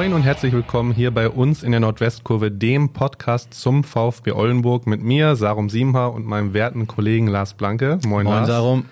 [0.00, 4.86] Moin und herzlich willkommen hier bei uns in der Nordwestkurve, dem Podcast zum VfB Oldenburg
[4.86, 7.98] mit mir, Sarum Siemha und meinem werten Kollegen Lars Blanke.
[8.06, 8.46] Moin, Moin Lars.
[8.46, 8.86] Sarum.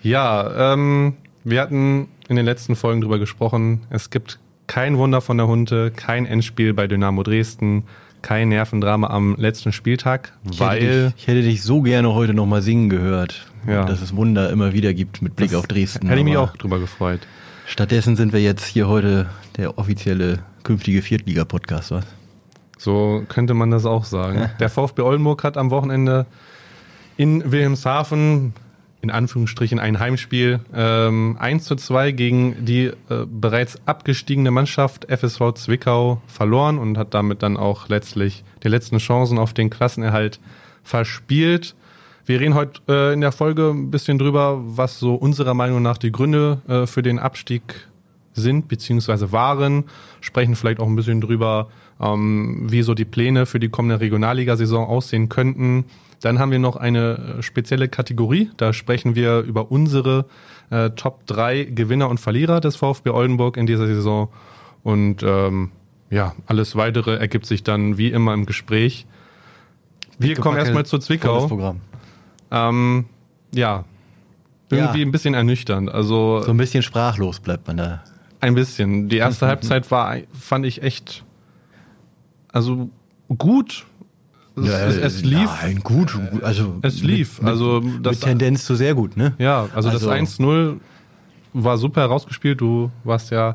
[0.00, 3.80] Ja, ähm, wir hatten in den letzten Folgen drüber gesprochen.
[3.90, 7.82] Es gibt kein Wunder von der Hunde, kein Endspiel bei Dynamo Dresden,
[8.22, 12.32] kein Nervendrama am letzten Spieltag, Ich weil hätte, dich, ich hätte dich so gerne heute
[12.32, 13.84] nochmal singen gehört, Ja.
[13.84, 16.06] dass es Wunder immer wieder gibt mit Blick auf Dresden.
[16.06, 17.22] hätte ich mich auch drüber gefreut.
[17.68, 19.26] Stattdessen sind wir jetzt hier heute
[19.58, 22.06] der offizielle künftige Viertliga-Podcast, was?
[22.78, 24.50] So könnte man das auch sagen.
[24.58, 26.24] Der VfB Oldenburg hat am Wochenende
[27.18, 28.54] in Wilhelmshaven
[29.02, 35.52] in Anführungsstrichen ein Heimspiel ähm, 1 zu 2 gegen die äh, bereits abgestiegene Mannschaft FSV
[35.54, 40.40] Zwickau verloren und hat damit dann auch letztlich die letzten Chancen auf den Klassenerhalt
[40.82, 41.74] verspielt.
[42.28, 45.96] Wir reden heute äh, in der Folge ein bisschen drüber, was so unserer Meinung nach
[45.96, 47.88] die Gründe äh, für den Abstieg
[48.34, 49.84] sind beziehungsweise waren,
[50.20, 51.68] sprechen vielleicht auch ein bisschen drüber,
[51.98, 55.86] ähm, wie so die Pläne für die kommende Regionalligasaison aussehen könnten.
[56.20, 60.26] Dann haben wir noch eine äh, spezielle Kategorie, da sprechen wir über unsere
[60.68, 64.28] äh, Top 3 Gewinner und Verlierer des VfB Oldenburg in dieser Saison
[64.82, 65.70] und ähm,
[66.10, 69.06] ja, alles weitere ergibt sich dann wie immer im Gespräch.
[70.18, 71.78] Wir kommen erstmal zu Zwickau.
[72.50, 73.06] Ähm,
[73.54, 73.84] ja,
[74.70, 75.06] irgendwie Ja.
[75.06, 75.90] ein bisschen ernüchternd.
[75.90, 78.02] Also So ein bisschen sprachlos bleibt man da.
[78.40, 79.08] ein bisschen.
[79.08, 81.24] Die erste Halbzeit war, fand ich echt,
[82.52, 82.90] also
[83.36, 83.84] gut.
[84.56, 85.48] Es, es, es lief.
[85.62, 86.18] Nein, gut.
[86.42, 87.40] Also Es lief.
[87.40, 89.34] Mit, Also mit, das- mit Tendenz zu sehr gut, ne?
[89.38, 90.80] Ja, also, Also- das 1-0
[91.52, 92.60] war super herausgespielt.
[92.60, 93.54] Du warst ja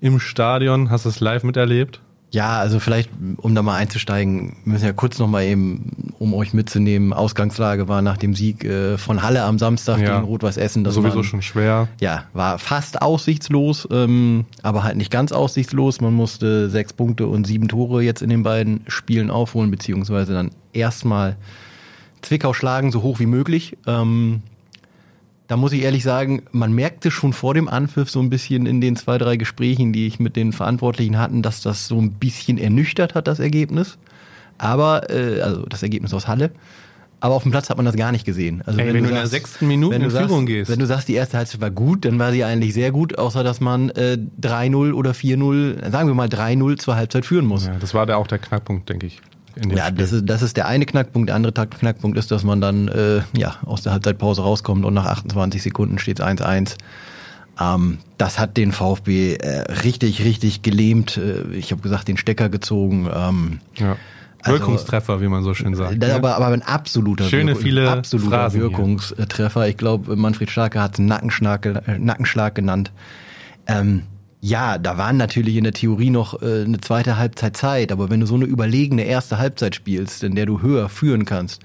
[0.00, 2.00] im Stadion, hast es live miterlebt.
[2.32, 6.52] Ja, also vielleicht, um da mal einzusteigen, müssen wir ja kurz nochmal eben, um euch
[6.54, 10.14] mitzunehmen, Ausgangslage war nach dem Sieg äh, von Halle am Samstag Ja.
[10.20, 10.84] gegen Rot-Weiß Essen.
[10.84, 11.88] Das Sowieso waren- schon schwer.
[12.00, 16.00] Ja, war fast aussichtslos, ähm, aber halt nicht ganz aussichtslos.
[16.00, 20.50] Man musste sechs Punkte und sieben Tore jetzt in den beiden Spielen aufholen, beziehungsweise dann
[20.72, 21.36] erstmal
[22.22, 23.76] Zwickau schlagen, so hoch wie möglich.
[23.88, 24.42] Ähm,
[25.50, 28.80] da muss ich ehrlich sagen, man merkte schon vor dem Anpfiff so ein bisschen in
[28.80, 32.56] den zwei, drei Gesprächen, die ich mit den Verantwortlichen hatten, dass das so ein bisschen
[32.56, 33.98] ernüchtert hat, das Ergebnis.
[34.58, 36.52] Aber, äh, also das Ergebnis aus Halle.
[37.18, 38.62] Aber auf dem Platz hat man das gar nicht gesehen.
[38.64, 40.70] Also Ey, wenn du in der sechsten Minute wenn in sagst, Führung gehst.
[40.70, 43.42] Wenn du sagst, die erste Halbzeit war gut, dann war sie eigentlich sehr gut, außer
[43.42, 47.66] dass man äh, 3-0 oder 4-0, sagen wir mal 3-0 zur Halbzeit führen muss.
[47.66, 49.20] Ja, das war da auch der Knackpunkt, denke ich.
[49.74, 51.28] Ja, das ist, das ist der eine Knackpunkt.
[51.28, 55.06] Der andere Knackpunkt ist, dass man dann äh, ja, aus der Halbzeitpause rauskommt und nach
[55.06, 56.76] 28 Sekunden steht es 1-1.
[57.60, 61.16] Ähm, das hat den VfB äh, richtig, richtig gelähmt.
[61.18, 63.08] Äh, ich habe gesagt, den Stecker gezogen.
[63.14, 63.96] Ähm, ja.
[64.42, 65.98] also- Wirkungstreffer, wie man so schön sagt.
[65.98, 66.14] ne?
[66.14, 68.70] aber, aber ein absoluter, Schöne Wirkung- viele absoluter Phrasen hier.
[68.70, 69.68] Wirkungstreffer.
[69.68, 72.92] Ich glaube, Manfred Starke hat es Nackenschlag, äh, Nackenschlag genannt.
[73.66, 74.04] Ähm,
[74.40, 78.20] ja, da waren natürlich in der Theorie noch äh, eine zweite Halbzeit Zeit, aber wenn
[78.20, 81.62] du so eine überlegene erste Halbzeit spielst, in der du höher führen kannst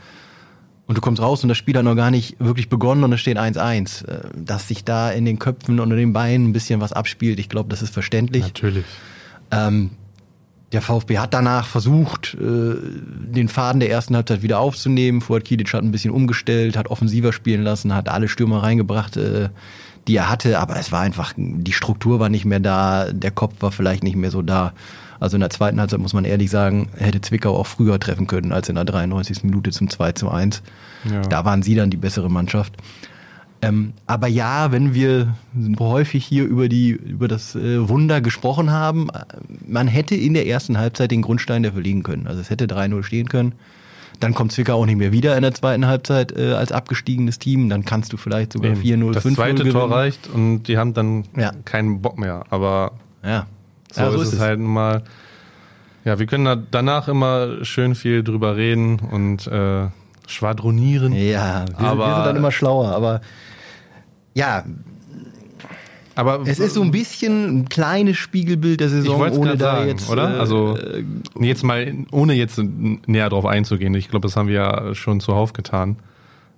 [0.86, 3.22] und du kommst raus und das Spiel hat noch gar nicht wirklich begonnen und es
[3.22, 6.82] steht 1-1, äh, dass sich da in den Köpfen und in den Beinen ein bisschen
[6.82, 8.44] was abspielt, ich glaube, das ist verständlich.
[8.44, 8.86] Natürlich.
[9.52, 9.92] Ähm,
[10.72, 15.22] der VfB hat danach versucht, äh, den Faden der ersten Halbzeit wieder aufzunehmen.
[15.22, 19.50] Fuad Kilic hat ein bisschen umgestellt, hat offensiver spielen lassen, hat alle Stürmer reingebracht, äh,
[20.08, 20.60] die er hatte.
[20.60, 24.16] Aber es war einfach, die Struktur war nicht mehr da, der Kopf war vielleicht nicht
[24.16, 24.74] mehr so da.
[25.20, 28.52] Also in der zweiten Halbzeit muss man ehrlich sagen, hätte Zwickau auch früher treffen können
[28.52, 29.44] als in der 93.
[29.44, 30.62] Minute zum 2 zu 1.
[31.10, 31.22] Ja.
[31.22, 32.74] Da waren sie dann die bessere Mannschaft.
[33.62, 35.36] Ähm, aber ja, wenn wir
[35.80, 39.24] häufig hier über die über das äh, Wunder gesprochen haben, äh,
[39.66, 42.28] man hätte in der ersten Halbzeit den Grundstein dafür liegen können.
[42.28, 43.54] Also es hätte 3-0 stehen können.
[44.20, 47.70] Dann kommt Zwickau auch nicht mehr wieder in der zweiten Halbzeit äh, als abgestiegenes Team.
[47.70, 48.78] Dann kannst du vielleicht sogar 4-0,
[49.10, 49.72] 5-0 Das zweite gewinnen.
[49.74, 51.52] Tor reicht und die haben dann Ja.
[51.66, 52.44] keinen Bock mehr.
[52.50, 52.92] Aber
[53.24, 53.46] Ja,
[53.92, 55.04] so, ja, ist, es halt nun mal.
[56.06, 59.88] Ja, wir können da danach immer schön viel drüber reden und äh,
[60.28, 61.14] schwadronieren.
[61.14, 62.90] Ja, wir, Aber- wir sind dann immer schlauer.
[62.90, 63.22] Aber
[64.34, 64.64] ja,
[66.16, 69.88] Aber es ist so ein bisschen ein kleines Spiegelbild der Saison, es ohne da sagen,
[69.90, 70.36] jetzt oder?
[70.36, 71.04] äh, Also äh,
[71.42, 73.94] jetzt mal, ohne jetzt näher drauf einzugehen.
[73.96, 75.98] Ich glaube, das haben wir ja schon zuhauf getan.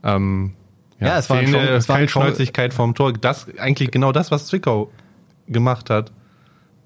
[0.04, 0.54] Ähm,
[1.00, 3.14] Ja, es war Chance- es war ein Chance- Kaltschnäuzigkeit vorm Tor.
[3.14, 4.92] Das eigentlich genau das, was Zwickau
[5.48, 6.12] gemacht hat.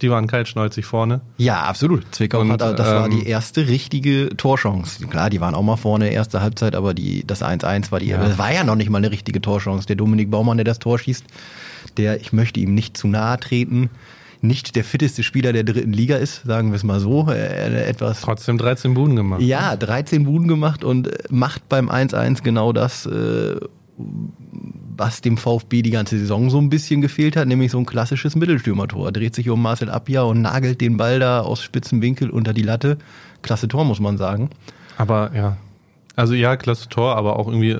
[0.02, 1.22] Die waren kaltschnäuzig vorne.
[1.38, 2.04] Ja, absolut.
[2.16, 5.06] Zwickau Und, hat, das war ähm, die erste richtige Torchance.
[5.06, 8.18] Klar, die waren auch mal vorne erste Halbzeit, aber die, das 1-1 war die, Ja.
[8.18, 9.86] das war ja noch nicht mal eine richtige Torchance.
[9.86, 11.24] Der Dominik Baumann, der das Tor schießt,
[11.98, 13.90] der, ich möchte ihm nicht zu nahe treten,
[14.42, 17.28] nicht der fitteste Spieler der dritten Liga ist, sagen wir es mal so.
[17.28, 19.42] Er, etwas Trotzdem 13 Buden gemacht.
[19.42, 23.56] ja, 13 Buden gemacht und äh, macht beim 1-1 genau das, äh,
[24.98, 28.36] was dem VfB die ganze Saison so ein bisschen gefehlt hat, nämlich so ein klassisches
[28.36, 29.12] Mittelstürmertor.
[29.12, 32.64] Dreht sich um Marcel Appia und nagelt den Ball da aus spitzen Winkel unter die
[32.64, 32.98] Latte.
[33.44, 34.50] Klasse Tor, muss man sagen.
[34.98, 35.58] Aber ja,
[36.16, 37.78] also ja, klasse Tor, aber auch irgendwie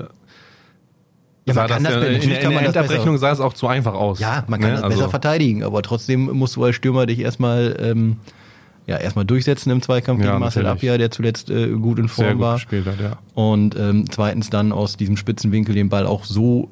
[1.44, 3.32] Ja, man kann das, das- ja, in, natürlich in kann man der Endabrechnung besser- sah
[3.32, 4.20] es auch zu einfach aus.
[4.20, 4.74] Ja, man kann Ne?
[4.76, 8.16] das Also, besser verteidigen, aber trotzdem musst du als Stürmer dich erstmal ähm,
[8.86, 10.82] ja, erstmal durchsetzen im Zweikampf Ja, gegen Marcel natürlich.
[10.90, 12.54] Appia, der zuletzt äh, gut in Form Sehr war.
[12.54, 13.16] gespielt hat, ja.
[13.34, 16.68] Und ähm, zweitens dann aus diesem spitzen Winkel den Ball auch so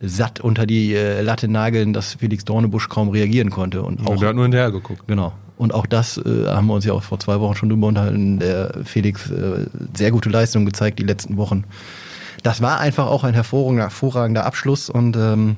[0.00, 3.82] satt unter die äh, Latte nageln, dass Felix Dornebusch kaum reagieren konnte.
[3.82, 5.02] Und Auch, auch, der hat nur hinterher geguckt.
[5.06, 5.32] genau.
[5.56, 8.38] Und auch das äh, haben wir uns ja auch vor zwei Wochen schon drüber unterhalten.
[8.40, 11.64] Der Felix äh, sehr gute Leistung gezeigt die letzten Wochen.
[12.42, 15.56] Das war einfach auch ein hervorragender, hervorragender Abschluss und ähm,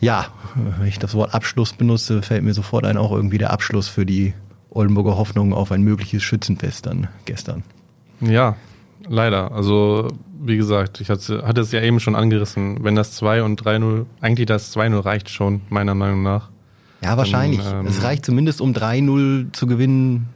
[0.00, 3.88] ja, wenn ich das Wort Abschluss benutze, fällt mir sofort ein auch irgendwie der Abschluss
[3.88, 4.34] für die
[4.70, 7.62] Oldenburger Hoffnung auf ein mögliches Schützenfest dann gestern.
[8.20, 8.56] Ja,
[9.08, 9.52] leider.
[9.52, 12.84] Also, wie gesagt, ich hatte, hatte es ja eben schon angerissen.
[12.84, 16.50] Wenn das 2 und 3-0, eigentlich das 2-0 reicht schon, meiner Meinung nach.
[17.02, 17.60] Ja, wahrscheinlich.
[17.64, 20.28] ähm, es reicht zumindest, um 3-0 zu gewinnen,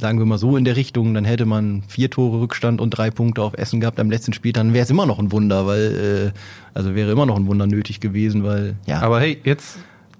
[0.00, 1.14] sagen wir mal so in der Richtung.
[1.14, 4.52] Dann hätte man vier Tore Rückstand und drei Punkte auf Essen gehabt am letzten Spiel.
[4.52, 6.38] Dann wäre es immer noch ein Wunder, weil, äh,
[6.74, 9.00] also wäre immer noch ein Wunder nötig gewesen, weil, ja.
[9.00, 9.78] Aber hey, jetzt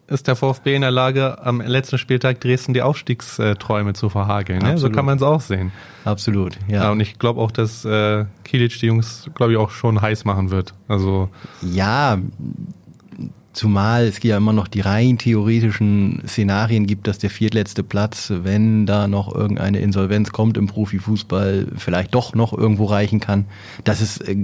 [0.09, 4.61] ist der VfB in der Lage, am letzten Spieltag Dresden die Aufstiegsträume zu verhageln.
[4.63, 4.79] Ne?
[4.79, 5.71] So kann man es auch sehen.
[6.05, 6.85] absolut, Ja.
[6.85, 6.91] ja.
[6.91, 10.51] und ich glaube auch, dass äh, Kilic die Jungs, glaube ich, auch schon heiß machen
[10.51, 10.73] wird.
[10.89, 11.29] Also,
[11.61, 12.19] Ja,
[13.58, 18.87] zumal es ja immer noch die rein theoretischen Szenarien gibt, dass der viertletzte Platz, wenn
[18.87, 23.46] da noch irgendeine Insolvenz kommt im Profifußball, vielleicht doch noch irgendwo reichen kann.
[23.82, 24.37] Das ist äh,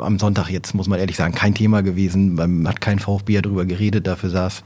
[0.00, 2.34] am Sonntag jetzt, muss man ehrlich sagen, kein Thema gewesen.
[2.34, 4.64] Man hat kein VfB ja drüber geredet, dafür saß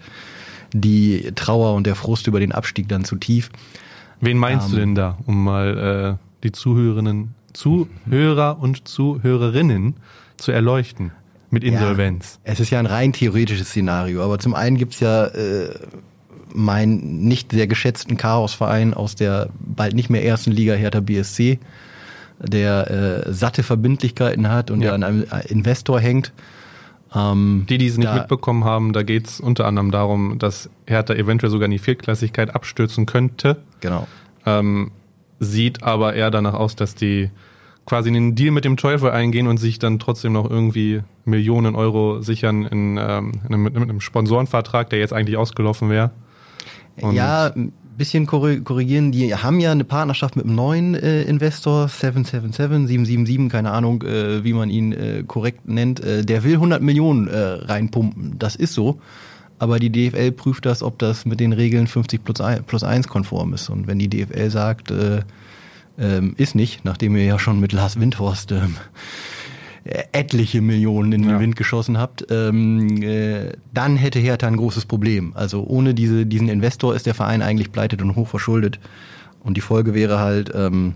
[0.73, 3.51] die Trauer und der Frust über den Abstieg dann zu tief.
[4.21, 4.81] wen meinst du Ähm.
[4.81, 9.95] denn da, um mal äh, die Zuhörerinnen, Zuhörer und Zuhörerinnen
[10.37, 11.11] zu erleuchten
[11.51, 12.39] mit Insolvenz?
[12.45, 15.71] Ja, es ist ja ein rein theoretisches Szenario, aber zum einen gibt's ja äh,
[16.53, 21.59] meinen nicht sehr geschätzten Chaosverein aus der bald nicht mehr ersten Liga Hertha BSC,
[22.41, 24.87] der äh, satte Verbindlichkeiten hat und Ja.
[24.89, 26.33] der an einem Investor hängt.
[27.15, 31.15] Ähm, Die, die es nicht mitbekommen haben, da geht es unter anderem darum, dass Hertha
[31.15, 33.59] eventuell sogar in die Viertklassigkeit abstürzen könnte.
[33.81, 34.07] Genau.
[34.45, 34.91] Ähm,
[35.39, 37.31] sieht aber eher danach aus, dass die
[37.87, 42.21] quasi einen Deal mit dem Teufel eingehen und sich dann trotzdem noch irgendwie Millionen Euro
[42.21, 46.11] sichern in, ähm, in einem, mit einem Sponsorenvertrag, der jetzt eigentlich ausgelaufen wäre.
[47.13, 49.13] Ja, ein bisschen korri- korrigieren.
[49.13, 54.43] Die haben ja eine Partnerschaft mit einem neuen äh, Investor, 777, 777, keine Ahnung, äh,
[54.45, 56.01] wie man ihn äh, korrekt nennt.
[56.01, 58.39] Äh, der will 100 Millionen äh, reinpumpen.
[58.39, 58.99] Das ist so.
[59.59, 63.09] Aber die DFL prüft das, ob das mit den Regeln 50 plus 1, plus 1
[63.09, 63.69] konform ist.
[63.71, 65.21] Und wenn die DFL sagt, äh,
[65.99, 68.77] ähm, ist nicht, nachdem ihr ja schon mit Lars Windhorst ähm,
[70.13, 71.41] etliche Millionen in den Ja.
[71.41, 75.33] Wind geschossen habt, ähm, äh, dann hätte Hertha ein großes Problem.
[75.37, 78.81] Also ohne diese, diesen Investor ist der Verein eigentlich pleitet und hochverschuldet.
[79.45, 80.95] Und die Folge wäre halt, ähm,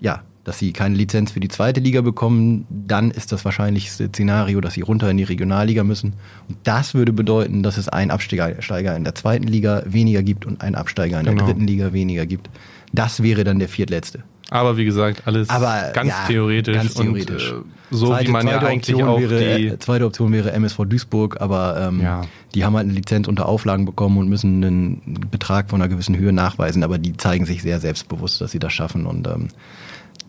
[0.00, 4.60] ja, dass sie keine Lizenz für die zweite Liga bekommen, dann ist das wahrscheinlichste Szenario,
[4.60, 6.14] dass sie runter in die Regionalliga müssen.
[6.48, 10.62] Und das würde bedeuten, dass es einen Absteiger in der zweiten Liga weniger gibt und
[10.62, 11.36] einen Absteiger in Genau.
[11.36, 12.50] der dritten Liga weniger gibt.
[12.92, 14.22] Das wäre dann der viertletzte.
[14.52, 17.52] Aber wie gesagt, alles Aber ganz ja, theoretisch ganz theoretisch.
[17.52, 20.32] und äh, so Zweite- wie man ja eigentlich Option auch wäre, die äh, zweite Option
[20.32, 22.22] wäre MSV Duisburg, aber ähm, Ja.
[22.56, 26.16] die haben halt eine Lizenz unter Auflagen bekommen und müssen einen Betrag von einer gewissen
[26.16, 29.48] Höhe nachweisen, aber die zeigen sich sehr selbstbewusst, dass sie das schaffen und ähm,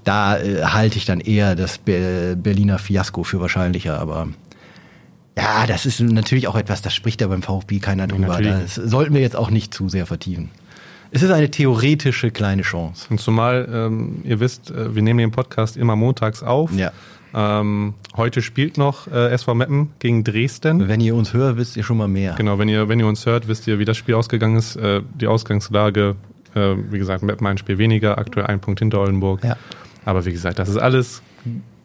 [0.03, 4.27] da äh, halte ich dann eher das Be Berliner Fiasko für wahrscheinlicher, aber
[5.36, 8.27] ja, das ist natürlich auch etwas, das spricht ja beim VfB keiner drüber.
[8.27, 10.50] natürlich Das sollten wir jetzt auch nicht zu sehr vertiefen.
[11.13, 13.08] Es ist eine theoretische kleine Chance.
[13.10, 16.72] Und zumal, ähm, ihr wisst, äh, wir nehmen den Podcast immer montags auf.
[16.74, 16.91] Ja.
[17.34, 20.88] Ähm, heute spielt noch äh, SV Meppen gegen Dresden.
[20.88, 22.36] Wenn ihr uns hört, wisst ihr schon mal mehr.
[22.38, 24.77] Genau, wenn ihr, wenn ihr uns hört, wisst ihr, wie das Spiel ausgegangen ist.
[24.77, 26.15] Äh, die Ausgangslage,
[26.56, 29.44] äh, wie gesagt, Meppen ein Spiel weniger, aktuell ein Punkt hinter Oldenburg.
[29.44, 29.58] Ja.
[30.06, 31.22] Aber wie gesagt, das ist alles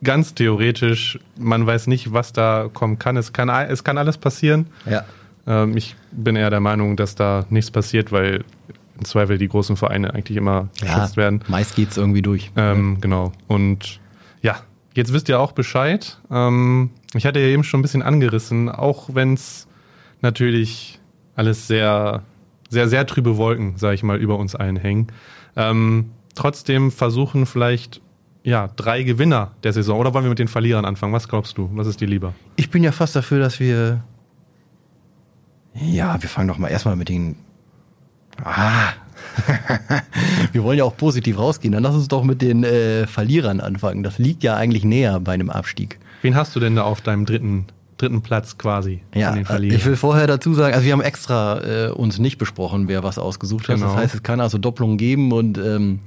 [0.04, 1.18] ganz theoretisch.
[1.36, 3.16] Man weiß nicht, was da kommen kann.
[3.16, 4.66] Es kann, es kann alles passieren.
[4.88, 5.04] Ja.
[5.48, 8.44] Ähm, ich bin eher der Meinung, dass da nichts passiert, weil
[8.98, 11.42] im Zweifel die großen Vereine eigentlich immer geschützt werden.
[11.48, 12.50] Meist geht's irgendwie durch.
[12.56, 13.32] Ähm, genau.
[13.46, 14.00] Und
[14.42, 14.56] ja,
[14.94, 16.18] jetzt wisst ihr auch Bescheid.
[16.30, 19.66] Ähm, ich hatte ja eben schon ein bisschen angerissen, auch wenn es
[20.22, 21.00] natürlich
[21.34, 22.22] alles sehr,
[22.70, 25.08] sehr, sehr trübe Wolken, sag ich mal, über uns allen hängen.
[25.56, 28.00] Ähm, trotzdem versuchen vielleicht
[28.42, 29.98] ja drei Gewinner der Saison.
[29.98, 31.12] Oder wollen wir mit den Verlierern anfangen?
[31.12, 31.70] Was glaubst du?
[31.74, 32.34] Was ist dir lieber?
[32.56, 34.04] Ich bin ja fast dafür, dass wir.
[35.74, 37.36] Ja, wir fangen doch mal erstmal mit den.
[38.44, 38.92] Ah.
[40.52, 41.72] wir wollen ja auch positiv rausgehen.
[41.72, 44.02] Dann lass uns doch mit den äh, Verlierern anfangen.
[44.02, 45.98] Das liegt ja eigentlich näher bei einem Abstieg.
[46.22, 47.66] Wen hast du denn da auf deinem dritten
[47.98, 49.78] dritten Platz quasi ja, den äh, Verlierern.
[49.78, 53.18] ich will vorher dazu sagen, also wir haben extra äh, uns nicht besprochen, wer was
[53.18, 53.76] ausgesucht hat.
[53.76, 53.88] Genau.
[53.88, 56.00] Das heißt, es kann also Doppelungen geben und ähm,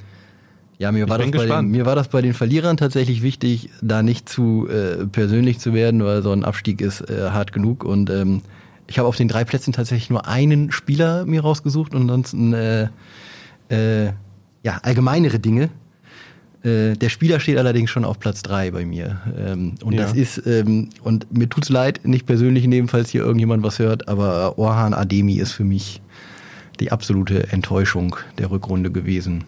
[0.78, 4.02] ja, mir war, das bei den, mir war das bei den Verlierern tatsächlich wichtig, da
[4.02, 8.10] nicht zu äh, persönlich zu werden, weil so ein Abstieg ist äh, hart genug und
[8.10, 8.42] ähm,
[8.90, 12.88] ich habe auf den drei Plätzen tatsächlich nur einen Spieler mir rausgesucht und ansonsten äh,
[13.70, 14.12] äh,
[14.64, 15.70] ja, allgemeinere Dinge.
[16.64, 19.22] Äh, der Spieler steht allerdings schon auf Platz drei bei mir.
[19.38, 20.02] Ähm, und Ja.
[20.04, 24.08] das ist, ähm, und mir tut's leid, nicht persönlich nehmen, falls hier irgendjemand was hört,
[24.08, 26.02] aber Orhan Ademi ist für mich
[26.80, 29.44] die absolute Enttäuschung der Rückrunde gewesen.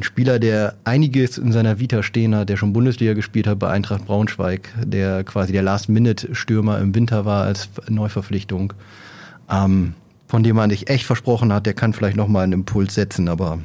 [0.00, 3.68] Ein Spieler, der einiges in seiner Vita stehen hat, der schon Bundesliga gespielt hat bei
[3.68, 8.72] Eintracht Braunschweig, der quasi der Last-Minute-Stürmer im Winter war als Neuverpflichtung,
[9.50, 9.92] ähm,
[10.26, 13.58] von dem man sich echt versprochen hat, der kann vielleicht nochmal einen Impuls setzen, aber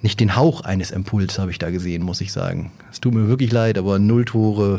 [0.00, 2.70] nicht den Hauch eines Impuls habe ich da gesehen, muss ich sagen.
[2.92, 4.78] Es tut mir wirklich leid, aber null Tore,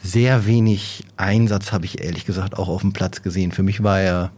[0.00, 3.50] sehr wenig Einsatz habe ich ehrlich gesagt auch auf dem Platz gesehen.
[3.50, 4.30] Für mich war er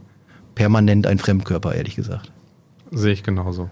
[0.54, 2.33] permanent ein Fremdkörper, ehrlich gesagt.
[2.90, 3.69] Sehe ich genauso.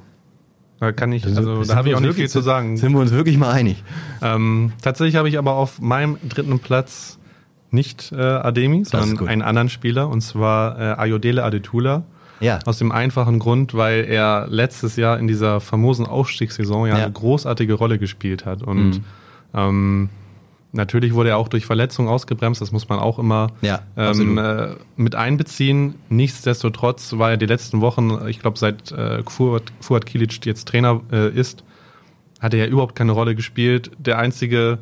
[0.81, 2.77] Da kann ich, also da habe ich auch nicht viel zu sagen.
[2.79, 3.85] Sind wir uns wirklich mal einig?
[4.23, 7.19] Ähm, tatsächlich habe ich aber auf meinem dritten Platz
[7.71, 12.03] nicht äh, Ademi, sondern einen anderen Spieler, und zwar äh, Ayodele Adetula.
[12.41, 12.59] Ja.
[12.65, 17.05] Aus dem einfachen Grund, weil er letztes Jahr in dieser famosen Aufstiegssaison ja, Ja.
[17.05, 18.63] eine großartige Rolle gespielt hat.
[18.63, 19.05] Und Mhm.
[19.55, 20.09] ähm,
[20.73, 24.75] natürlich wurde er auch durch Verletzungen ausgebremst, das muss man auch immer Ja, ähm, äh,
[24.97, 25.97] mit einbeziehen.
[26.09, 31.01] Nichtsdestotrotz war er die letzten Wochen, ich glaube seit äh, Fuad, Fuad Kilic jetzt Trainer
[31.13, 31.65] äh, ist,
[32.41, 33.91] hat er ja überhaupt keine Rolle gespielt.
[33.99, 34.79] Der einzige,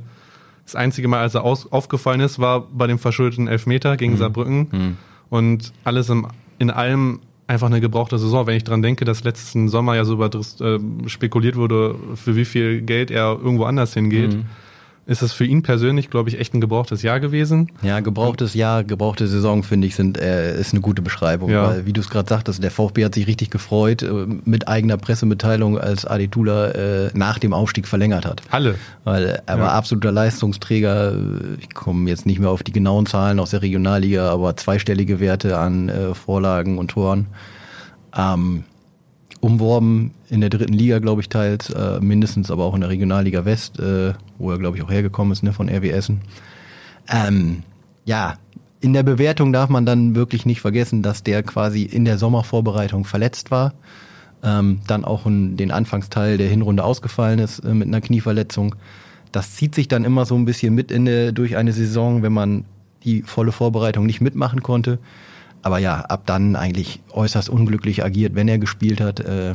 [0.65, 4.97] das einzige Mal, als er aus, aufgefallen ist, war bei dem verschuldeten Elfmeter gegen Saarbrücken.
[5.31, 6.29] Und alles im,
[6.59, 8.47] in allem einfach eine gebrauchte Saison.
[8.47, 10.79] Wenn ich dran denke, dass letzten Sommer ja so über äh,
[11.09, 14.35] spekuliert wurde, für wie viel Geld er irgendwo anders hingeht,
[15.09, 17.73] ist es für ihn persönlich, glaube ich, echt ein gebrauchtes Jahr gewesen.
[17.81, 21.51] Ja, gebrauchtes Jahr, gebrauchte Saison, finde ich, sind, äh, ist eine gute Beschreibung.
[21.51, 21.69] Ja.
[21.69, 24.99] Weil, wie du es gerade sagtest, der VfB hat sich richtig gefreut äh, mit eigener
[24.99, 28.43] Pressemitteilung, als Adetula äh, nach dem Aufstieg verlängert hat.
[28.51, 28.75] Alle.
[29.05, 31.15] Weil er war absoluter Leistungsträger.
[31.59, 35.57] Ich komme jetzt nicht mehr auf die genauen Zahlen aus der Regionalliga, aber zweistellige Werte
[35.57, 37.29] an äh, Vorlagen und Toren.
[38.15, 38.65] Ähm,
[39.41, 43.45] umworben in der dritten Liga, glaube ich, teils, äh, mindestens aber auch in der Regionalliga
[43.45, 46.21] West, äh, wo er, glaube ich, auch hergekommen ist, ne, von RW Essen.
[47.09, 47.63] Ähm,
[48.05, 48.35] ja,
[48.81, 53.05] in der Bewertung darf man dann wirklich nicht vergessen, dass der quasi in der Sommervorbereitung
[53.05, 53.75] verletzt war.
[54.43, 58.77] Ähm, dann auch in den Anfangsteil der Hinrunde ausgefallen ist äh, mit einer Knieverletzung.
[59.33, 62.65] Das zieht sich dann immer so ein bisschen mit in durch eine Saison, wenn man
[63.05, 64.99] die volle Vorbereitung nicht mitmachen konnte.
[65.63, 69.21] Aber ja, ab dann eigentlich äußerst unglücklich agiert, wenn er gespielt hat.
[69.21, 69.55] Äh,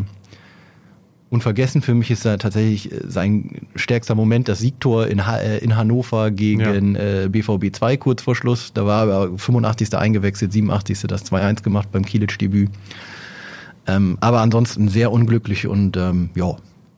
[1.34, 5.58] unvergessen für mich ist da tatsächlich äh, sein stärkster Moment das Siegtor in, ha äh,
[5.58, 8.72] in Hannover gegen äh, BVB 2 kurz vor Schluss.
[8.74, 9.96] Da war er 85.
[9.96, 11.02] eingewechselt, 87.
[11.08, 12.70] das 2-1 gemacht beim Kielic-Debüt.
[13.88, 16.56] Ähm, aber ansonsten sehr unglücklich und ähm, ja,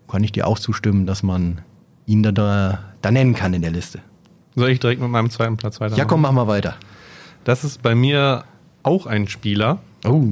[0.07, 1.61] kann ich dir auch zustimmen, dass man
[2.05, 4.01] ihn da, da, da nennen kann in der Liste.
[4.55, 5.99] Soll ich direkt mit meinem zweiten Platz weitermachen?
[5.99, 6.75] Ja, komm, mach mal weiter.
[7.43, 8.43] Das ist bei mir
[8.85, 9.79] auch ein Spieler.
[10.05, 10.23] Oh,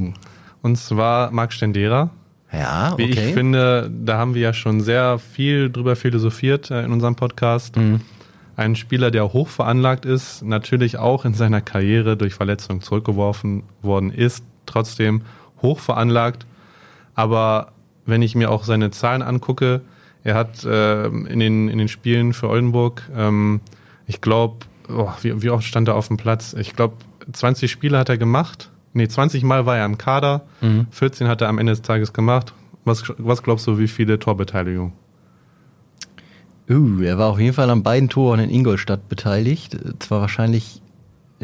[0.62, 2.10] Und zwar Marc Stendera.
[2.52, 3.28] ja, Wie okay.
[3.28, 7.76] ich finde, da haben wir ja schon sehr viel drüber philosophiert äh, in unserem Podcast.
[7.76, 8.02] Mhm.
[8.56, 14.12] Ein Spieler, der hoch veranlagt ist, natürlich auch in seiner Karriere durch Verletzung zurückgeworfen worden
[14.12, 15.24] ist, trotzdem
[15.64, 16.46] hoch veranlagt.
[17.16, 17.72] Aber
[18.06, 19.82] wenn ich mir auch seine Zahlen angucke,
[20.24, 23.62] er hat äh, in, den, in den Spielen für Oldenburg, ähm,
[24.06, 26.54] ich glaube, oh, wie, wie oft stand er auf dem Platz?
[26.54, 26.96] Ich glaube,
[27.32, 28.70] 20 Spiele hat er gemacht.
[28.94, 30.42] Nee, 20 Mal war er im Kader.
[30.92, 32.54] 14 hat er am Ende des Tages gemacht.
[32.86, 34.94] Was, was glaubst du, wie viele Torbeteiligung?
[36.70, 39.78] Uh, er war auf jeden Fall an beiden Toren in Ingolstadt beteiligt.
[40.00, 40.82] Zwar wahrscheinlich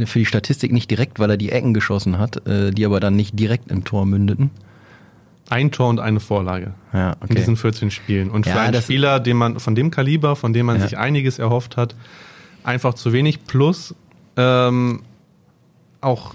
[0.06, 3.16] für die Statistik nicht direkt, weil er die Ecken geschossen hat, äh, die aber dann
[3.18, 4.50] nicht direkt im Tor mündeten.
[5.50, 8.30] Ein Tor und eine Vorlage Ja, in diesen 14 Spielen.
[8.30, 10.84] Und für Ja, einen Spieler, den man von dem Kaliber, von dem man Ja.
[10.84, 11.96] sich einiges erhofft hat,
[12.64, 13.44] einfach zu wenig.
[13.46, 13.96] Plus
[14.38, 15.02] ähm,
[16.02, 16.34] auch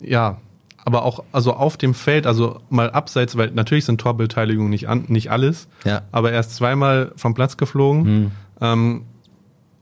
[0.00, 0.38] ja,
[0.84, 5.04] aber auch also auf dem Feld, also mal abseits, weil natürlich sind Torbeteiligungen nicht an,
[5.08, 6.02] nicht alles, Ja.
[6.12, 8.04] aber er ist zweimal vom Platz geflogen.
[8.04, 8.30] Hm.
[8.60, 9.02] Ähm,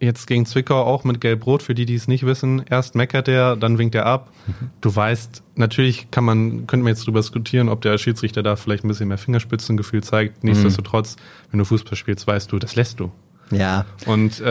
[0.01, 2.63] jetzt gegen Zwickau auch mit Gelb-Rot, für die, die es nicht wissen.
[2.69, 4.31] Erst meckert er, dann winkt er ab.
[4.47, 4.71] Mhm.
[4.83, 8.85] Du weißt, natürlich kann man, könnte man jetzt drüber diskutieren, ob der Schiedsrichter da vielleicht
[8.85, 10.43] ein bisschen mehr Fingerspitzengefühl zeigt.
[10.45, 10.51] Mhm.
[10.51, 11.17] Nichtsdestotrotz,
[11.51, 13.11] wenn du Fußball spielst, weißt du, das lässt du.
[13.51, 14.45] Ja, Und äh,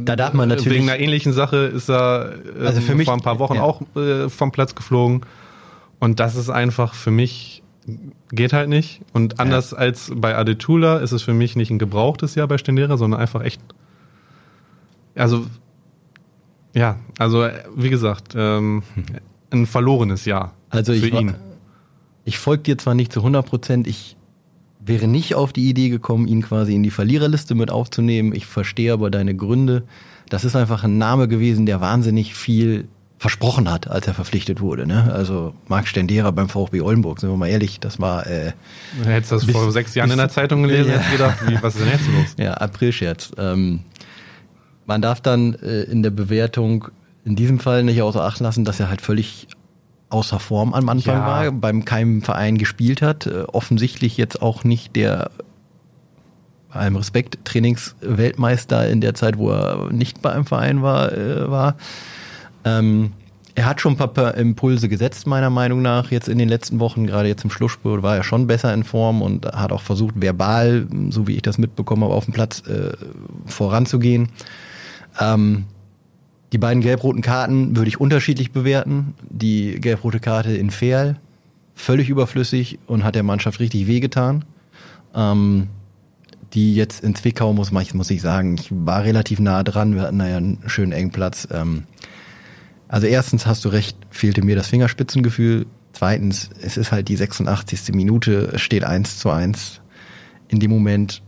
[0.00, 3.14] Da darf man natürlich- wegen einer ähnlichen Sache ist er äh, Also für mich- vor
[3.14, 3.62] ein paar Wochen ja.
[3.62, 5.22] auch äh, vom Platz geflogen.
[5.98, 7.62] Und das ist einfach für mich
[8.30, 9.00] geht halt nicht.
[9.12, 12.96] Und anders als bei Adetula ist es für mich nicht ein gebrauchtes Jahr bei Stendera,
[12.96, 13.60] sondern einfach echt.
[15.14, 15.46] Also
[16.74, 18.82] Ja, also äh, wie gesagt, ähm,
[19.50, 21.34] ein verlorenes Jahr Also für ich, ihn.
[22.24, 24.16] ich folge dir zwar nicht zu 100 Prozent, ich
[24.84, 28.34] wäre nicht auf die Idee gekommen, ihn quasi in die Verliererliste mit aufzunehmen.
[28.34, 29.84] Ich verstehe aber deine Gründe.
[30.28, 34.84] Das ist einfach ein Name gewesen, der wahnsinnig viel versprochen hat, als er verpflichtet wurde.
[34.86, 35.12] Ne?
[35.12, 38.52] Also Marc Stendera beim VfB Oldenburg, sind wir mal ehrlich, das war äh,
[39.04, 40.94] Hättest du das vor Bis- sechs Jahren in der bis- Zeitung gelesen, Ja.
[40.98, 42.34] hättest gedacht, wie, was ist denn jetzt los?
[42.44, 43.30] Ja, Aprilscherz.
[43.38, 43.80] Ähm,
[44.86, 46.88] man darf dann äh, in der Bewertung
[47.24, 49.46] in diesem Fall nicht außer Acht lassen, dass er halt völlig
[50.12, 51.26] außer Form am Anfang Ja.
[51.26, 55.30] war, beim keinem Verein gespielt hat, äh, offensichtlich jetzt auch nicht der
[56.72, 61.50] bei allem Respekt Trainingsweltmeister in der Zeit, wo er nicht bei einem Verein war, äh,
[61.50, 61.76] war.
[62.64, 63.12] Ähm,
[63.54, 66.80] er hat schon ein paar, paar Impulse gesetzt, meiner Meinung nach, jetzt in den letzten
[66.80, 67.06] Wochen.
[67.06, 70.86] Gerade jetzt im Schlussspurt war er schon besser in Form und hat auch versucht, verbal,
[71.10, 72.92] so wie ich das mitbekommen habe, auf dem Platz äh,
[73.44, 74.30] voranzugehen.
[75.20, 75.66] Ähm,
[76.52, 79.14] die beiden gelb-roten Karten würde ich unterschiedlich bewerten.
[79.30, 81.16] Die gelb-rote Karte in Ferl,
[81.74, 84.44] völlig überflüssig und hat der Mannschaft richtig wehgetan.
[85.14, 85.68] Ähm,
[86.52, 89.94] die jetzt in Zwickau, muss, man- muss ich sagen, ich war relativ nah dran.
[89.94, 91.48] Wir hatten da ja einen schönen engen Platz.
[91.50, 91.84] Ähm,
[92.88, 95.64] also erstens hast du recht, fehlte mir das Fingerspitzengefühl.
[95.94, 97.94] Zweitens, es ist halt die 86.
[97.94, 99.80] Minute, es steht 1 zu 1.
[100.48, 101.22] In dem Moment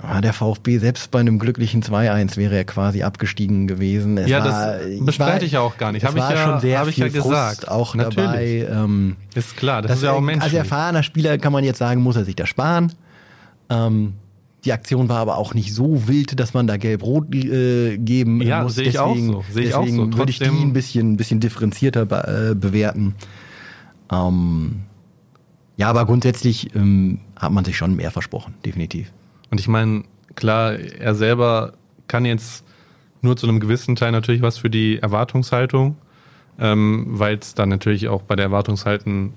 [0.00, 4.16] war der VfB selbst bei einem glücklichen 2-1 wäre er quasi abgestiegen gewesen.
[4.18, 6.02] Es Ja, war, das bestreite ich ja auch gar nicht.
[6.04, 7.56] Es Hab ich ja- schon sehr hab ich viel ja gesagt.
[7.64, 8.64] Frust auch Natürlich.
[8.64, 8.82] dabei.
[8.84, 10.44] Ähm, Ist klar, das, das ist ja auch menschlich.
[10.44, 12.92] Als erfahrener Spieler kann man jetzt sagen, muss er sich das sparen.
[13.70, 14.14] Ähm,
[14.64, 18.62] die Aktion war aber auch nicht so wild, dass man da gelb-rot äh, geben Ja,
[18.62, 18.74] muss.
[18.74, 19.44] sehe ich auch deswegen, so.
[19.52, 20.12] Sehe ich auch so.
[20.16, 23.14] würde ich die ein bisschen, ein bisschen differenzierter be äh, bewerten.
[24.12, 24.80] Ähm,
[25.76, 29.12] ja, aber grundsätzlich ähm, hat man sich schon mehr versprochen, definitiv.
[29.50, 31.74] Und ich meine, klar, er selber
[32.06, 32.64] kann jetzt
[33.22, 35.96] nur zu einem gewissen Teil natürlich was für die Erwartungshaltung,
[36.58, 39.34] ähm, weil es dann natürlich auch bei der Erwartungshaltung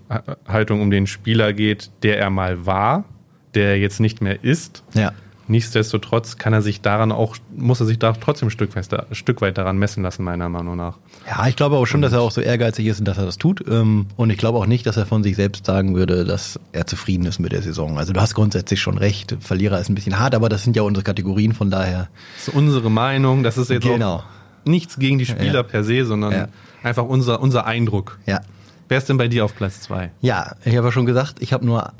[0.47, 3.05] Haltung um den Spieler geht, der er mal war,
[3.53, 4.83] der jetzt nicht mehr ist.
[4.93, 5.11] Ja.
[5.51, 9.13] Nichtsdestotrotz kann er sich daran auch, muss er sich da trotzdem ein Stück weit, ein
[9.15, 10.97] Stück weit daran messen lassen, meiner Meinung nach.
[11.27, 13.37] Ja, ich glaube auch schon, dass er auch so ehrgeizig ist und dass er das
[13.37, 13.63] tut.
[13.67, 16.87] Ähm, Und ich glaube auch nicht, dass er von sich selbst sagen würde, dass er
[16.87, 17.97] zufrieden ist mit der Saison.
[17.97, 19.35] Also du hast grundsätzlich schon recht.
[19.41, 22.07] Verlierer ist ein bisschen hart, aber das sind ja unsere Kategorien, von daher.
[22.37, 24.15] Das ist unsere Meinung, das ist jetzt Genau.
[24.15, 24.23] auch
[24.63, 25.63] nichts gegen die Spieler Ja.
[25.63, 26.47] per se, sondern Ja.
[26.81, 28.19] einfach unser, unser Eindruck.
[28.25, 28.39] Ja.
[28.87, 30.11] Wer ist denn bei dir auf Platz zwei?
[30.21, 31.91] Ja, ich habe ja schon gesagt, ich habe nur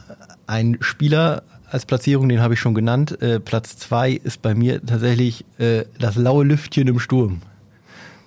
[0.47, 3.21] einen Spieler als Platzierung, den habe ich schon genannt.
[3.21, 7.41] Äh, Platz zwei ist bei mir tatsächlich äh, das laue Lüftchen im Sturm.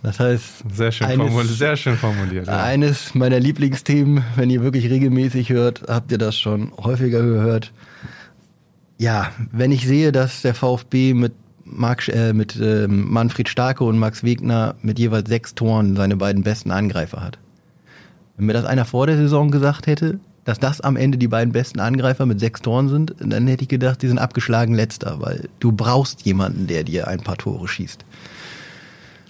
[0.02, 2.46] Das heißt, Sehr schön, eines- formuliert, sehr schön formuliert.
[2.46, 2.62] Ja.
[2.62, 7.72] Eines meiner Lieblingsthemen, wenn ihr wirklich regelmäßig hört, habt ihr das schon häufiger gehört.
[8.98, 11.33] Ja, wenn ich sehe, dass der VfB mit,
[11.64, 16.42] Marc, äh, mit ähm, Manfred Starke und Max Wegner mit jeweils sechs Toren seine beiden
[16.42, 17.38] besten Angreifer hat.
[18.37, 21.52] Wenn mir das einer vor der Saison gesagt hätte, dass das am Ende die beiden
[21.52, 25.48] besten Angreifer mit sechs Toren sind, dann hätte ich gedacht, die sind abgeschlagen letzter, weil
[25.61, 28.04] du brauchst jemanden, der dir ein paar Tore schießt.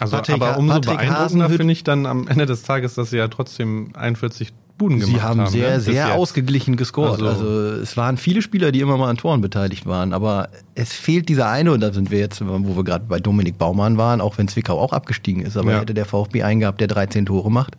[0.00, 3.16] Also, Patrick aber umso Patrick beeindruckender finde ich dann am Ende des Tages, dass sie
[3.18, 5.50] ja trotzdem 41 Buden gemacht Sie haben haben.
[5.52, 5.80] sehr, ne?
[5.80, 7.12] Sehr ausgeglichen gescored.
[7.22, 10.92] Also- Also, es waren viele Spieler, die immer mal an Toren beteiligt waren, aber es
[10.92, 14.20] fehlt dieser eine, und da sind wir jetzt, wo wir gerade bei Dominik Baumann waren,
[14.20, 15.80] auch wenn Zwickau auch abgestiegen ist, aber Ja.
[15.80, 17.76] hätte der VfB einen gehabt, der 13 Tore macht,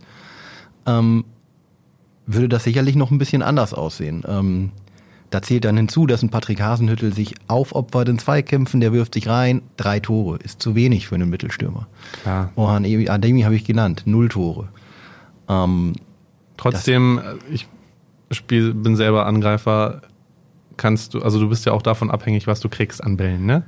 [0.88, 1.26] ähm,
[2.28, 4.24] würde das sicherlich noch ein bisschen anders aussehen.
[4.28, 4.72] Ähm,
[5.32, 9.28] da zählt dann hinzu, dass ein Patrick Hasenhüttel sich aufopfert in Zweikämpfen, der wirft sich
[9.28, 11.88] rein, drei Tore, ist zu wenig für einen Mittelstürmer.
[12.22, 12.52] Klar.
[12.56, 14.70] Orhan Ademi habe ich genannt, null Tore.
[15.50, 15.94] Ähm,
[16.58, 17.20] Trotzdem,
[17.52, 17.68] ich
[18.32, 20.02] spiel, bin selber Angreifer.
[20.78, 23.64] Kannst du, also du bist ja auch davon abhängig, was du kriegst an Bällen, ne?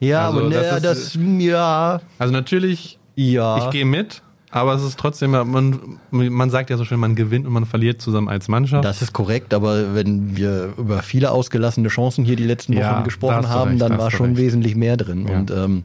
[0.00, 3.58] Ja, Also aber das naja, ist- das, ja, Also natürlich, ja.
[3.58, 7.46] ich gehe mit, aber es ist trotzdem, man, man sagt ja so schön, man gewinnt
[7.46, 8.84] und man verliert zusammen als Mannschaft.
[8.84, 13.00] Das ist korrekt, aber wenn wir über viele ausgelassene Chancen hier die letzten Wochen Ja,
[13.02, 14.38] gesprochen haben, recht, da dann war schon recht.
[14.38, 15.26] wesentlich mehr drin.
[15.28, 15.38] Ja.
[15.38, 15.82] Und ähm,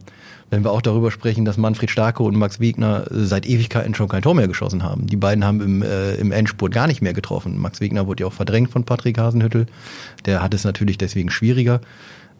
[0.50, 4.22] wenn wir auch darüber sprechen, dass Manfred Starke und Max Wegner seit Ewigkeiten schon kein
[4.22, 5.06] Tor mehr geschossen haben.
[5.06, 7.58] Die beiden haben im, äh, im Endspurt gar nicht mehr getroffen.
[7.58, 9.66] Max Wegner wurde ja auch verdrängt von Patrick Hasenhüttel.
[10.26, 11.80] Der hat es natürlich deswegen schwieriger.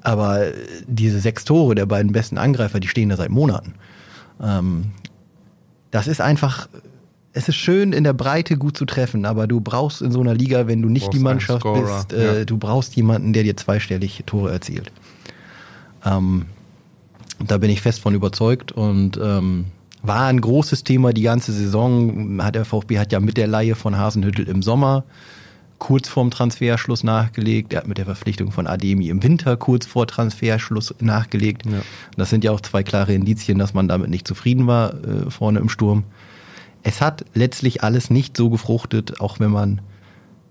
[0.02, 0.42] Aber
[0.86, 3.74] diese sechs Tore der beiden besten Angreifer, die stehen da seit Monaten.
[4.42, 4.92] Ähm,
[5.94, 6.68] das ist einfach,
[7.34, 10.34] es ist schön in der Breite gut zu treffen, aber du brauchst in so einer
[10.34, 12.44] Liga, wenn du nicht die Mannschaft bist, äh, ja.
[12.44, 14.90] du brauchst jemanden, der dir zweistellig Tore erzielt.
[16.04, 16.46] Ähm,
[17.46, 19.66] da bin ich fest von überzeugt und ähm,
[20.02, 22.42] war ein großes Thema die ganze Saison.
[22.42, 25.04] Hat der VfB hat ja mit der Laie von Hasenhüttel im Sommer
[25.78, 27.72] kurz vorm Transferschluss nachgelegt.
[27.72, 31.66] Er hat mit der Verpflichtung von Ademi im Winter kurz vor Transferschluss nachgelegt.
[31.66, 31.82] Ja.
[32.16, 35.58] Das sind ja auch zwei klare Indizien, dass man damit nicht zufrieden war äh, vorne
[35.58, 36.04] im Sturm.
[36.82, 39.80] Es hat letztlich alles nicht so gefruchtet, auch wenn man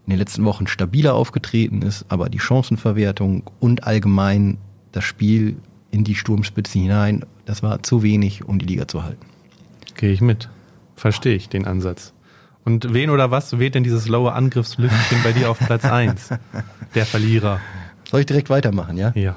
[0.05, 4.57] in den letzten Wochen stabiler aufgetreten ist, aber die Chancenverwertung und allgemein
[4.91, 5.55] das Spiel
[5.91, 9.25] in die Sturmspitze hinein, das war zu wenig, um die Liga zu halten.
[9.95, 10.49] Gehe ich mit.
[10.95, 12.13] Verstehe ich den Ansatz.
[12.65, 16.29] Und wen oder was weht denn dieses laue Angriffslüftchen bei dir auf Platz 1?
[16.95, 17.59] Der Verlierer.
[18.09, 19.11] Soll ich direkt weitermachen, ja?
[19.15, 19.35] Ja.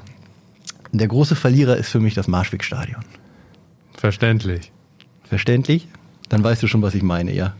[0.91, 3.03] Der große Verlierer ist für mich das Marschweg-Stadion.
[3.93, 4.71] Verständlich.
[5.23, 5.87] Verständlich?
[6.29, 7.55] Dann weißt du schon, was ich meine, ja.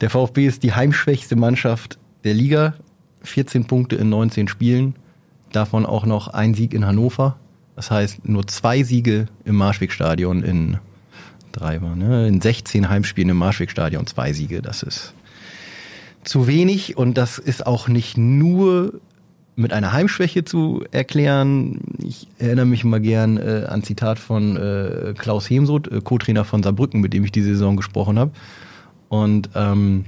[0.00, 2.74] Der VfB ist die heimschwächste Mannschaft der Liga.
[3.22, 4.94] 14 Punkte in 19 Spielen.
[5.52, 7.36] Davon auch noch ein Sieg in Hannover.
[7.74, 10.78] Das heißt, nur zwei Siege im Marschwegstadion in
[11.56, 12.28] drei war, ne?
[12.28, 14.62] In 16 Heimspielen im Marschwegstadion zwei Siege.
[14.62, 15.14] Das ist
[16.24, 19.00] zu wenig und das ist auch nicht nur
[19.56, 21.80] mit einer Heimschwäche zu erklären.
[22.02, 26.62] Ich erinnere mich mal gern äh, an Zitat von äh, Klaus Hemsoth, äh, Co-Trainer von
[26.62, 28.32] Saarbrücken, mit dem ich diese Saison gesprochen habe.
[29.08, 30.04] Und ähm,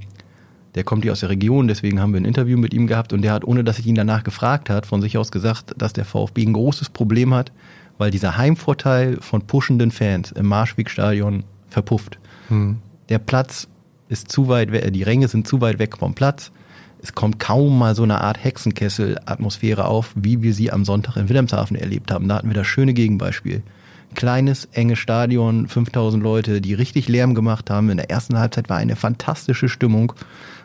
[0.75, 3.23] der kommt hier aus der Region, deswegen haben wir ein Interview mit ihm gehabt und
[3.23, 6.05] der hat, ohne dass ich ihn danach gefragt hat, von sich aus gesagt, dass der
[6.05, 7.53] VfB ein großes Problem hat,
[7.99, 12.19] weil dieser Heimvorteil von pushenden Fans im Marschwegstadion verpufft.
[12.49, 12.79] Hm.
[13.09, 13.69] Der Platz
[14.09, 16.51] ist zu weit weg, die Ränge sind zu weit weg vom Platz
[17.01, 21.29] es kommt kaum mal so eine Art Hexenkessel-Atmosphäre auf, wie wir sie am Sonntag in
[21.29, 22.29] Wilhelmshaven erlebt haben.
[22.29, 23.63] Da hatten wir das schöne Gegenbeispiel.
[24.15, 27.91] Kleines, enges Stadion, 5000 Leute, die richtig Lärm gemacht haben.
[27.91, 30.13] In der ersten Halbzeit war eine fantastische Stimmung.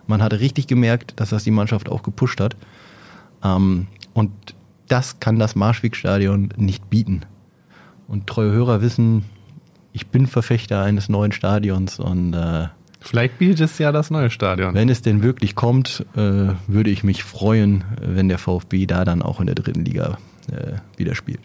[0.08, 2.56] Man hatte richtig gemerkt, dass das die Mannschaft auch gepusht hat.
[3.44, 4.32] Ähm, und
[4.94, 7.22] das kann das Marschwegstadion nicht bieten.
[8.08, 9.26] Und treue Hörer wissen,
[9.92, 12.68] ich bin Verfechter eines neuen Stadions und äh,
[13.00, 14.76] Vielleicht bietet es ja das neue Stadion.
[14.76, 19.24] Wenn es denn wirklich kommt, äh, würde ich mich freuen, wenn der VfB da dann
[19.24, 20.20] auch in der dritten Liga
[20.52, 21.42] äh, wieder spielt.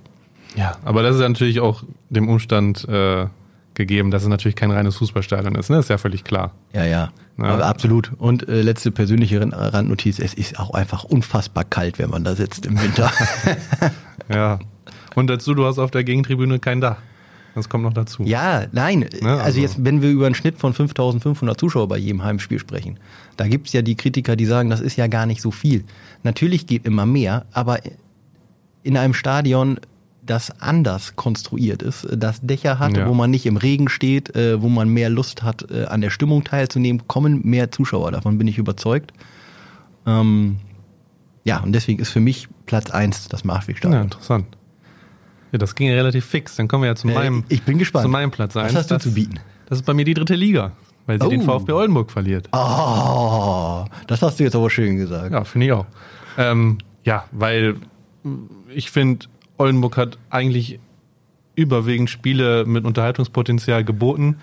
[0.54, 3.26] Ja, aber das ist natürlich auch dem Umstand äh,
[3.78, 5.70] gegeben, dass es natürlich kein reines Fußballstadion ist.
[5.70, 5.76] Ne?
[5.76, 6.52] Das ist ja völlig klar.
[6.74, 7.10] Ja, ja.
[7.38, 7.44] ja.
[7.44, 8.12] Aber absolut.
[8.18, 12.66] Und äh, letzte persönliche Randnotiz: Es ist auch einfach unfassbar kalt, wenn man da sitzt
[12.66, 13.10] im Winter.
[14.28, 14.58] ja.
[15.14, 16.98] Und dazu, du hast auf der Gegentribüne kein Dach.
[17.54, 18.22] Das kommt noch dazu.
[18.22, 19.00] Ja, nein.
[19.00, 22.58] Ne, also, also, jetzt, wenn wir über einen Schnitt von 5500 Zuschauer bei jedem Heimspiel
[22.58, 23.00] sprechen,
[23.36, 25.84] da gibt es ja die Kritiker, die sagen, das ist ja gar nicht so viel.
[26.22, 27.80] Natürlich geht immer mehr, aber
[28.82, 29.80] in einem Stadion,
[30.28, 33.08] das anders konstruiert ist, das Dächer hat, ja.
[33.08, 36.10] wo man nicht im Regen steht, äh, wo man mehr Lust hat, äh, an der
[36.10, 38.12] Stimmung teilzunehmen, kommen mehr Zuschauer.
[38.12, 39.12] Davon bin ich überzeugt.
[40.06, 40.58] Ähm,
[41.44, 44.00] ja, und deswegen ist für mich Platz 1 das Marschwegstadion.
[44.00, 44.46] Ja, interessant.
[45.52, 46.56] Ja, das ging ja relativ fix.
[46.56, 48.02] Dann kommen wir ja zu meinem, ich bin gespannt.
[48.02, 48.68] Zu meinem Platz 1.
[48.68, 49.40] Was hast du das, zu bieten?
[49.66, 50.72] Das ist bei mir die dritte Liga,
[51.06, 51.30] weil sie oh.
[51.30, 52.48] den VfB Oldenburg verliert.
[52.52, 55.32] Oh, das hast du jetzt aber schön gesagt.
[55.32, 55.86] Ja, finde ich auch.
[56.36, 57.76] Ähm, ja, weil
[58.74, 59.26] ich finde,
[59.58, 60.80] Oldenburg hat eigentlich
[61.54, 64.36] überwiegend Spiele mit Unterhaltungspotenzial geboten.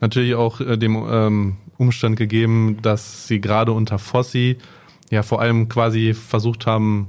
[0.00, 4.58] Natürlich auch äh, dem ähm, Umstand gegeben, dass sie gerade unter Fossi
[5.10, 7.08] ja vor allem quasi versucht haben,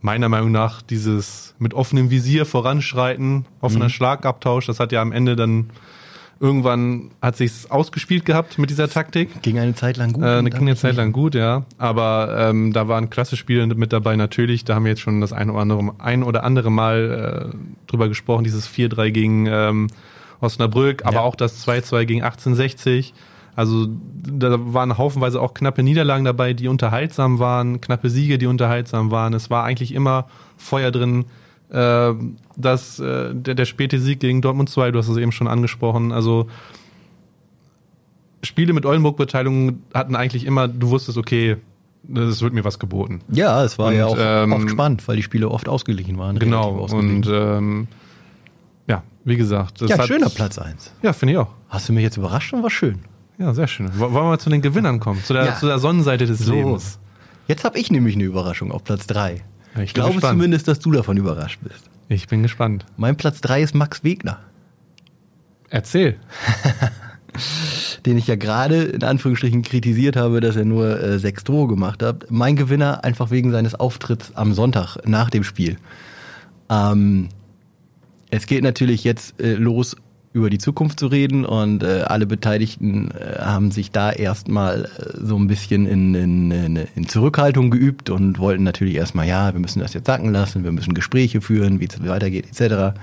[0.00, 3.90] meiner Meinung nach dieses mit offenem Visier voranschreiten, offener mhm.
[3.90, 5.70] Schlagabtausch, das hat ja am Ende dann
[6.38, 9.42] irgendwann hat sich's ausgespielt gehabt mit dieser Taktik.
[9.42, 10.22] Ging eine Zeit lang gut.
[10.22, 11.64] Äh, ging eine Zeit lang gut, ja.
[11.78, 14.64] Aber ähm, da waren klasse Spiele mit dabei natürlich.
[14.64, 18.08] Da haben wir jetzt schon das ein oder andere, ein oder andere Mal äh, drüber
[18.08, 19.86] gesprochen, dieses 4-3 gegen ähm,
[20.40, 21.22] Osnabrück, aber ja.
[21.22, 23.14] auch das 2-2 gegen 1860.
[23.54, 29.10] Also da waren haufenweise auch knappe Niederlagen dabei, die unterhaltsam waren, knappe Siege, die unterhaltsam
[29.10, 29.32] waren.
[29.32, 30.26] Es war eigentlich immer
[30.58, 31.24] Feuer drin.
[31.70, 32.14] Äh,
[32.56, 36.12] das, äh, der, der späte Sieg gegen Dortmund 2, du hast es eben schon angesprochen.
[36.12, 36.46] Also
[38.42, 41.56] Spiele mit Oldenburg-Beteiligung hatten eigentlich immer, du wusstest, okay,
[42.14, 43.20] es wird mir was geboten.
[43.28, 46.38] Ja, es war und, ja auch ähm, oft spannend, weil die Spiele oft ausgeglichen waren.
[46.38, 47.88] Genau, und ähm,
[48.86, 49.80] ja, wie gesagt.
[49.80, 50.92] ja, hat, schöner Platz 1.
[51.02, 51.50] Ja, finde ich auch.
[51.68, 53.00] Hast du mich jetzt überrascht und war schön.
[53.38, 53.90] Ja, sehr schön.
[53.98, 55.22] Wollen wir mal zu den Gewinnern kommen?
[55.22, 55.56] Zu der, ja.
[55.56, 56.54] zu der Sonnenseite des so.
[56.54, 56.98] Lebens.
[57.48, 59.42] Jetzt habe ich nämlich eine Überraschung auf Platz 3.
[59.82, 60.38] Ich glaube gespannt.
[60.38, 61.90] zumindest, dass du davon überrascht bist.
[62.08, 62.86] Ich bin gespannt.
[62.96, 64.38] Mein Platz 3 ist Max Wegner.
[65.68, 66.16] Erzähl.
[68.06, 72.02] Den ich ja gerade in Anführungsstrichen kritisiert habe, dass er nur äh, sechs Tore gemacht
[72.02, 72.30] hat.
[72.30, 75.76] Mein Gewinner einfach wegen seines Auftritts am Sonntag nach dem Spiel.
[76.70, 77.28] Ähm,
[78.30, 79.96] es geht natürlich jetzt äh, los
[80.36, 85.16] über die Zukunft zu reden und äh, alle Beteiligten äh, haben sich da erstmal äh,
[85.18, 89.80] so ein bisschen in, in, in, Zurückhaltung geübt und wollten natürlich erstmal, ja, wir müssen
[89.80, 92.98] das jetzt sacken lassen, wir müssen Gespräche führen, wie es weitergeht, etc.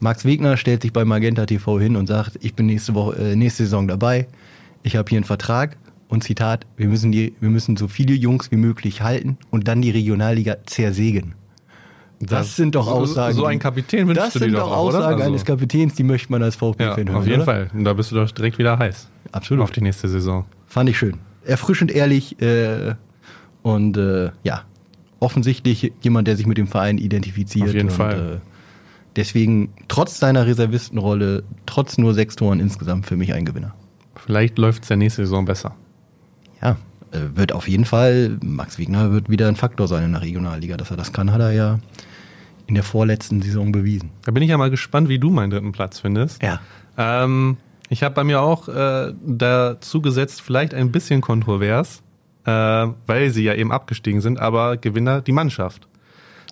[0.00, 3.36] Max Wegner stellt sich bei Magenta TV hin und sagt, ich bin nächste Woche, äh,
[3.36, 4.26] nächste Saison dabei,
[4.82, 5.76] ich habe hier einen Vertrag
[6.08, 9.82] und Zitat, wir müssen, die, wir müssen so viele Jungs wie möglich halten und dann
[9.82, 11.34] die Regionalliga zersägen.
[12.20, 13.34] Das, das sind doch Aussagen.
[13.34, 15.16] So, ein Kapitän wünschst das du dir sind doch doch auch, Aussagen oder?
[15.16, 17.14] Also, eines Kapitäns, die möchte man als VfB-Fan ja, hören.
[17.14, 17.44] auf jeden oder?
[17.44, 17.70] Fall.
[17.72, 19.08] Und da bist du doch direkt wieder heiß.
[19.30, 19.62] Absolut.
[19.62, 20.44] Auf die nächste Saison.
[20.66, 21.18] Fand ich schön.
[21.44, 22.94] Erfrischend ehrlich äh,
[23.62, 24.64] und äh, ja,
[25.20, 27.68] offensichtlich jemand, der sich mit dem Verein identifiziert.
[27.68, 28.40] Auf jeden und, Fall.
[28.42, 28.48] Äh,
[29.14, 33.74] deswegen trotz seiner Reservistenrolle, trotz nur sechs Toren insgesamt für mich ein Gewinner.
[34.16, 35.76] Vielleicht läuft es ja nächste Saison besser.
[36.60, 36.76] Ja,
[37.12, 40.76] äh, wird auf jeden Fall, Max Wegner wird wieder ein Faktor sein in der Regionalliga.
[40.76, 41.78] Dass er das kann, hat er ja
[42.68, 44.10] in der vorletzten Saison bewiesen.
[44.24, 46.42] Da bin ich ja mal gespannt, wie du meinen dritten Platz findest.
[46.42, 46.60] Ja.
[46.96, 47.56] Ähm,
[47.88, 52.02] ich habe bei mir auch äh, dazu gesetzt, vielleicht ein bisschen kontrovers,
[52.44, 52.50] äh,
[53.06, 55.88] weil sie ja eben abgestiegen sind, aber Gewinner die Mannschaft.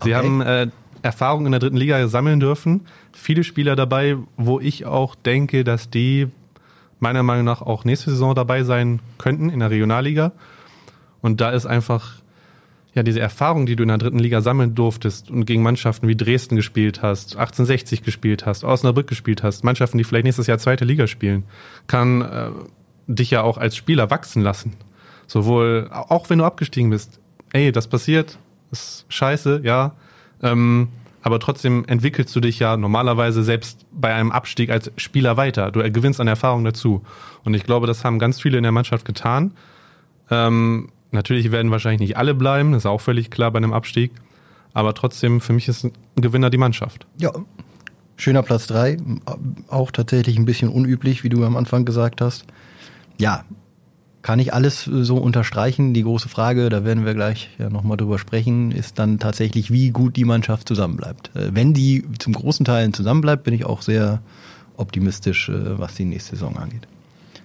[0.03, 0.15] Sie Okay.
[0.15, 0.69] haben äh,
[1.03, 2.87] Erfahrung in der dritten Liga sammeln dürfen.
[3.13, 6.29] Viele Spieler dabei, wo ich auch denke, dass die
[6.99, 10.33] meiner Meinung nach auch nächste Saison dabei sein könnten in der Regionalliga.
[11.21, 12.15] Und da ist einfach
[12.97, 16.17] ja diese Erfahrung, die du in der dritten Liga sammeln durftest und gegen Mannschaften wie
[16.17, 20.85] Dresden gespielt hast, 1860 gespielt hast, Osnabrück gespielt hast, Mannschaften, die vielleicht nächstes Jahr zweite
[20.85, 21.45] Liga spielen,
[21.87, 22.51] kann äh,
[23.07, 24.73] dich ja auch als Spieler wachsen lassen.
[25.27, 27.21] Sowohl, auch wenn du abgestiegen bist,
[27.53, 28.39] ey, das passiert,
[28.73, 29.93] ist scheiße, ja,
[30.43, 30.89] ähm,
[31.23, 35.73] aber trotzdem entwickelst du dich ja normalerweise selbst bei einem Abstieg als Spieler weiter.
[35.73, 37.03] Du gewinnst an Erfahrung dazu.
[37.45, 39.53] Und ich glaube, das haben ganz viele in der Mannschaft getan.
[40.31, 44.13] Ähm, natürlich werden wahrscheinlich nicht alle bleiben, das ist auch völlig klar bei einem Abstieg.
[44.73, 47.07] Aber trotzdem, für mich ist ein Gewinner die Mannschaft.
[47.19, 47.33] Ja.
[48.19, 48.97] Schöner Platz drei,
[49.69, 52.45] auch tatsächlich ein bisschen unüblich, wie du am Anfang gesagt hast.
[53.19, 53.45] Ja,
[54.23, 55.93] kann ich alles so unterstreichen.
[55.93, 59.91] Die große Frage, da werden wir gleich ja nochmal drüber sprechen, ist dann tatsächlich, wie
[59.91, 61.31] gut die Mannschaft zusammenbleibt.
[61.37, 64.21] Äh, Wenn die zum großen Teil zusammenbleibt, bin ich auch sehr
[64.79, 66.89] optimistisch, äh, was die nächste Saison angeht.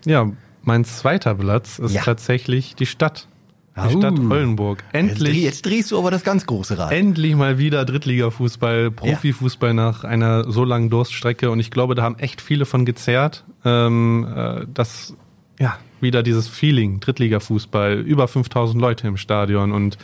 [0.06, 0.32] Ja,
[0.64, 2.02] mein zweiter Platz ist Ja.
[2.02, 3.28] tatsächlich die Stadt.
[3.76, 3.98] Die.
[3.98, 4.84] Stadt Oldenburg.
[4.92, 6.92] Endlich, jetzt drehst du aber das ganz große Rad.
[6.92, 11.50] endlich mal wieder Drittliga-Fußball, Profifußball nach einer so langen Durststrecke.
[11.50, 15.16] Und ich glaube, da haben echt viele von gezerrt, ähm, äh, dass
[15.60, 19.72] ja wieder dieses Feeling Drittliga-Fußball, über 5000 Leute im Stadion.
[19.72, 19.98] Und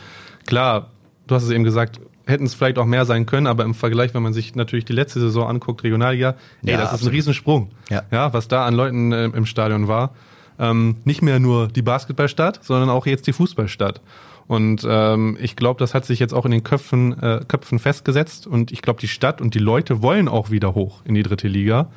[0.46, 0.90] klar,
[1.26, 4.14] du hast es eben gesagt, hätten es vielleicht auch mehr sein können, aber im Vergleich,
[4.14, 7.14] wenn man sich natürlich die letzte Saison anguckt, Regionalliga, ey, Ja, das ist ein absolut.
[7.14, 7.70] Riesensprung.
[7.90, 8.02] Ja.
[8.10, 10.14] ja, was da an Leuten äh, im Stadion war.
[10.58, 14.00] Ähm, nicht mehr nur die Basketballstadt, sondern auch jetzt die Fußballstadt.
[14.48, 18.46] Und ähm, ich glaube, das hat sich jetzt auch in den Köpfen, äh, Köpfen festgesetzt.
[18.46, 21.48] Und ich glaube, die Stadt und die Leute wollen auch wieder hoch in die dritte
[21.48, 21.90] Liga,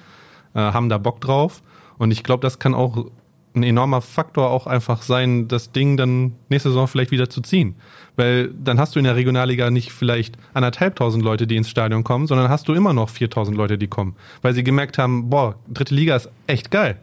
[0.54, 1.64] äh, haben da Bock drauf.
[1.98, 3.06] Und ich glaube, das kann auch
[3.54, 7.76] ein enormer Faktor auch einfach sein, das Ding dann nächste Saison vielleicht wieder zu ziehen.
[8.16, 12.28] Weil dann hast du in der Regionalliga nicht vielleicht anderthalbtausend Leute, die ins Stadion kommen,
[12.28, 14.16] sondern hast du immer noch 4000 Leute, die kommen.
[14.42, 17.00] Weil sie gemerkt haben, boah, dritte Liga ist echt geil,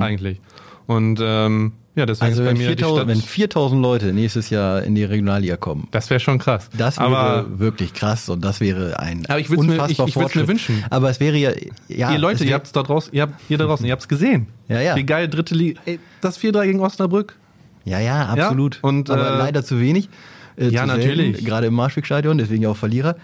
[0.00, 0.40] eigentlich.
[0.86, 4.82] Und ähm, ja, deswegen Also wenn mir die 4000, Stadt, wenn 4000 Leute nächstes Jahr
[4.82, 6.68] in die Regionalliga kommen, das wäre schon krass.
[6.76, 10.14] Das wäre Aber wirklich krass und das wäre ein Aber ich würd's mir- unfassbar ich-
[10.14, 10.48] ich würd's mir Fortschritt.
[10.48, 10.84] wünschen.
[10.90, 11.50] Aber es wäre ja,
[11.88, 14.46] ja ihr Leute, ihr habt's da draußen, ihr habt ihr da draußen, ihr habt's gesehen.
[14.68, 14.96] Ja, ja.
[14.96, 17.36] Wie geil dritte Liga, ey, das 4-3 gegen Osnabrück.
[17.84, 18.78] ja, ja, absolut.
[18.82, 20.08] und, aber äh, leider zu wenig.
[20.56, 21.32] Äh, ja, zu natürlich.
[21.32, 23.16] Selten, gerade im Marschwegstadion, deswegen ja auch Verlierer.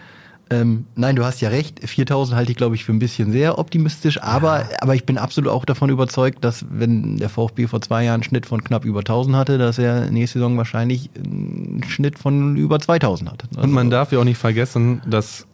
[0.50, 1.86] Ähm, nein, du hast ja recht.
[1.86, 4.22] 4000 halte ich, glaube ich, für ein bisschen sehr optimistisch.
[4.22, 8.14] Aber, aber ich bin absolut auch davon überzeugt, dass wenn der VfB vor zwei Jahren
[8.14, 12.56] einen Schnitt von knapp über 1000 hatte, dass er nächste Saison wahrscheinlich einen Schnitt von
[12.56, 13.44] über 2000 hat.
[13.56, 15.46] Und man darf ja auch nicht vergessen, dass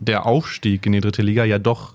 [0.00, 1.94] der Aufstieg in die dritte Liga ja doch.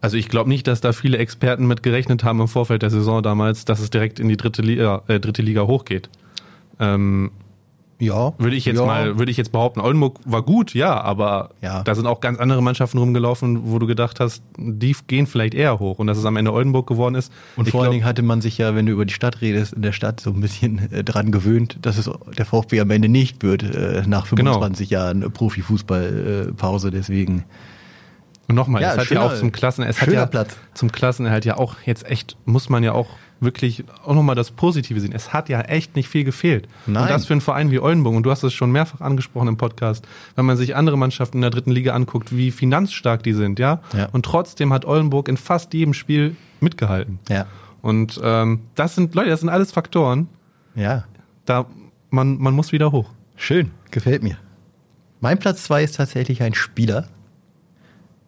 [0.00, 3.22] Also ich glaube nicht, dass da viele Experten mit gerechnet haben im Vorfeld der Saison
[3.22, 6.08] damals, dass es direkt in die dritte Liga, äh, dritte Liga hochgeht.
[6.80, 7.30] Ähm,
[8.00, 8.86] ja, würde ich jetzt ja.
[8.86, 11.82] mal, würde ich jetzt behaupten, Oldenburg war gut, ja, aber Ja.
[11.82, 15.78] da sind auch ganz andere Mannschaften rumgelaufen, wo du gedacht hast, die gehen vielleicht eher
[15.80, 17.32] hoch und dass es am Ende Oldenburg geworden ist.
[17.56, 19.72] Und ich vor allen Dingen hatte man sich ja, wenn du über die Stadt redest,
[19.72, 23.08] in der Stadt so ein bisschen äh, dran gewöhnt, dass es der VfB am Ende
[23.08, 24.52] nicht wird äh, nach Genau.
[24.52, 26.90] 25 Jahren Profifußballpause.
[26.90, 27.44] Deswegen
[28.48, 30.56] Und nochmal, Ja, es hat schöner- ja auch zum Klassen, es hat ja Platz.
[30.74, 33.08] zum Klassenerhalt ja auch jetzt echt, muss man ja auch
[33.40, 35.12] wirklich auch nochmal das Positive sehen.
[35.12, 36.68] Es hat ja echt nicht viel gefehlt.
[36.86, 37.02] Nein.
[37.02, 39.56] Und das für einen Verein wie Oldenburg, und du hast es schon mehrfach angesprochen im
[39.56, 43.58] Podcast, wenn man sich andere Mannschaften in der dritten Liga anguckt, wie finanzstark die sind,
[43.58, 43.80] ja.
[43.96, 44.08] Ja.
[44.12, 47.20] Und trotzdem hat Oldenburg in fast jedem Spiel mitgehalten.
[47.28, 47.46] ja,
[47.80, 50.28] Und ähm, das sind, Leute, das sind alles Faktoren,
[50.74, 51.04] ja,
[51.44, 51.66] da
[52.10, 53.10] man, man muss wieder hoch.
[53.36, 54.36] schön, gefällt mir.
[55.20, 57.08] Mein Platz zwei ist tatsächlich ein Spieler,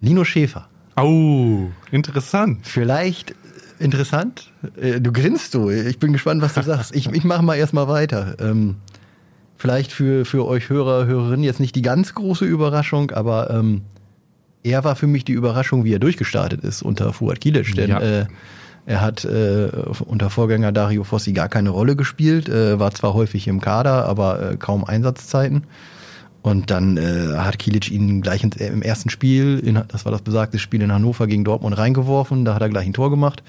[0.00, 0.68] Lino Schäfer.
[0.96, 2.60] Oh, interessant.
[2.66, 3.34] Vielleicht
[3.80, 4.50] interessant.
[4.80, 5.70] Äh, Du grinst so.
[5.70, 6.94] Ich bin gespannt, was du sagst.
[6.94, 8.36] Ich, ich mache mal erstmal weiter.
[8.40, 8.76] Ähm,
[9.56, 13.82] vielleicht für, für euch Hörer, Hörerinnen jetzt nicht die ganz große Überraschung, aber ähm,
[14.62, 17.74] er war für mich die Überraschung, wie er durchgestartet ist unter Fuad Kilic.
[17.74, 18.00] Denn Ja.
[18.00, 18.26] äh,
[18.86, 19.68] Er hat äh,
[20.06, 24.52] unter Vorgänger Dario Fossi gar keine Rolle gespielt, äh, war zwar häufig im Kader, aber
[24.52, 25.64] äh, kaum Einsatzzeiten.
[26.42, 30.22] Und dann äh, hat Kilic ihn gleich in, im ersten Spiel, in, das war das
[30.22, 33.42] besagte Spiel in Hannover gegen Dortmund reingeworfen, da hat er gleich ein Tor gemacht.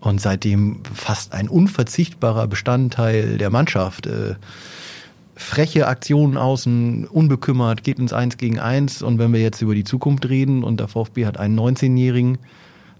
[0.00, 4.06] Und seitdem fast ein unverzichtbarer Bestandteil der Mannschaft.
[4.06, 4.34] Äh,
[5.34, 9.02] freche Aktionen außen, unbekümmert, geht ins Eins gegen Eins.
[9.02, 12.38] Und wenn wir jetzt über die Zukunft reden und der VfB hat einen 19-Jährigen,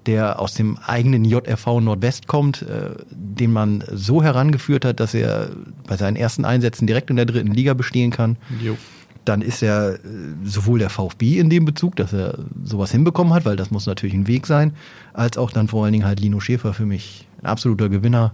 [0.07, 5.51] der aus dem eigenen JRV Nordwest kommt, äh, den man so herangeführt hat, dass er
[5.87, 8.37] bei seinen ersten Einsätzen direkt in der dritten Liga bestehen kann.
[8.63, 8.77] Jo.
[9.25, 9.99] Dann ist er äh,
[10.45, 14.15] sowohl der VfB in dem Bezug, dass er sowas hinbekommen hat, weil das muss natürlich
[14.15, 14.75] ein Weg sein,
[15.13, 18.33] als auch dann vor allen Dingen halt Lino Schäfer für mich ein absoluter Gewinner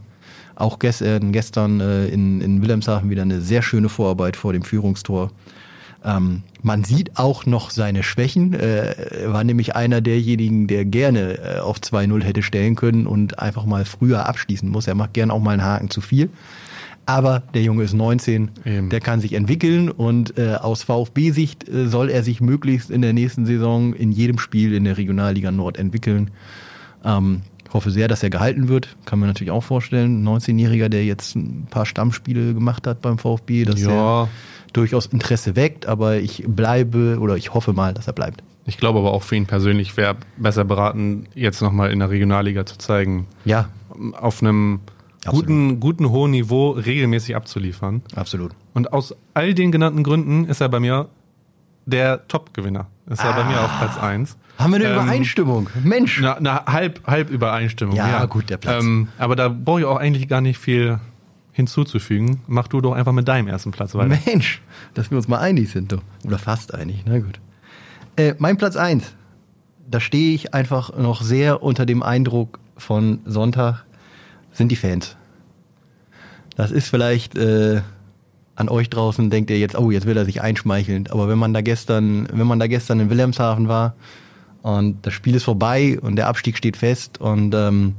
[0.60, 5.30] auch gestern, gestern äh, in, in Wilhelmshaven wieder eine sehr schöne Vorarbeit vor dem Führungstor.
[6.04, 8.54] Ähm, man sieht auch noch seine Schwächen.
[8.54, 13.38] Äh, er war nämlich einer derjenigen, der gerne äh, auf 2-0 hätte stellen können und
[13.38, 14.86] einfach mal früher abschließen muss.
[14.86, 16.30] Er macht gerne auch mal einen Haken zu viel.
[17.06, 18.88] Aber der Junge ist 19, Eben.
[18.88, 23.12] der kann sich entwickeln und äh, aus VfB-Sicht äh, soll er sich möglichst in der
[23.12, 26.30] nächsten Saison in jedem Spiel in der Regionalliga Nord entwickeln.
[27.04, 28.96] Ähm, hoffe sehr, dass er gehalten wird.
[29.04, 30.22] Kann man natürlich auch vorstellen.
[30.22, 34.22] Ein 19-Jähriger, der jetzt ein paar Stammspiele gemacht hat beim VfB, dass ja.
[34.22, 34.28] er
[34.72, 38.42] durchaus Interesse weckt, aber ich bleibe oder ich hoffe mal, dass er bleibt.
[38.66, 42.66] Ich glaube aber auch für ihn persönlich wäre besser beraten, jetzt nochmal in der Regionalliga
[42.66, 43.26] zu zeigen.
[43.44, 43.68] Ja.
[44.12, 44.80] Auf einem
[45.26, 48.02] guten, guten hohen Niveau regelmäßig abzuliefern.
[48.14, 48.52] Absolut.
[48.74, 51.08] Und aus all den genannten Gründen ist er bei mir
[51.86, 52.86] der Top-Gewinner.
[53.08, 53.28] Ist ah.
[53.28, 54.36] er bei mir auf Platz 1.
[54.58, 55.68] Haben wir eine ähm, Übereinstimmung?
[55.82, 56.20] Mensch.
[56.20, 57.96] Na, na, halb, halb Übereinstimmung.
[57.96, 58.24] Ja, ja.
[58.26, 58.82] gut, der Platz.
[58.82, 61.00] Ähm, aber da brauche ich auch eigentlich gar nicht viel
[61.52, 62.40] hinzuzufügen.
[62.46, 64.18] Mach du doch einfach mit deinem ersten Platz weiter.
[64.26, 64.62] Mensch,
[64.94, 65.98] dass wir uns mal einig sind, du.
[66.24, 67.40] Oder fast einig, na gut.
[68.16, 69.14] Äh, mein Platz 1.
[69.90, 73.84] Da stehe ich einfach noch sehr unter dem Eindruck von Sonntag,
[74.60, 75.16] sind die Fans.
[76.54, 77.80] Das ist vielleicht äh,
[78.56, 81.06] an euch draußen, denkt ihr jetzt, oh, jetzt will er sich einschmeicheln.
[81.08, 83.94] Aber wenn man da gestern, wenn man da gestern in Wilhelmshaven war,
[84.60, 87.94] und das Spiel ist vorbei und der Abstieg steht fest und ähm,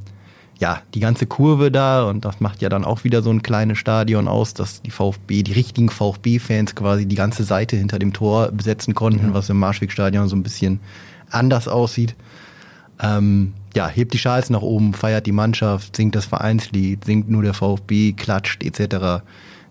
[0.59, 3.79] ja, die ganze Kurve da und das macht ja dann auch wieder so ein kleines
[3.79, 8.51] Stadion aus, dass die VfB, die richtigen VfB-Fans quasi die ganze Seite hinter dem Tor
[8.51, 9.33] besetzen konnten, ja.
[9.33, 10.79] was im Marschwegstadion so ein bisschen
[11.31, 12.13] anders aussieht.
[13.01, 17.43] Ähm, ja, hebt die Schals nach oben, feiert die Mannschaft, singt das Vereinslied, singt nur
[17.43, 19.23] der VfB, klatscht etc.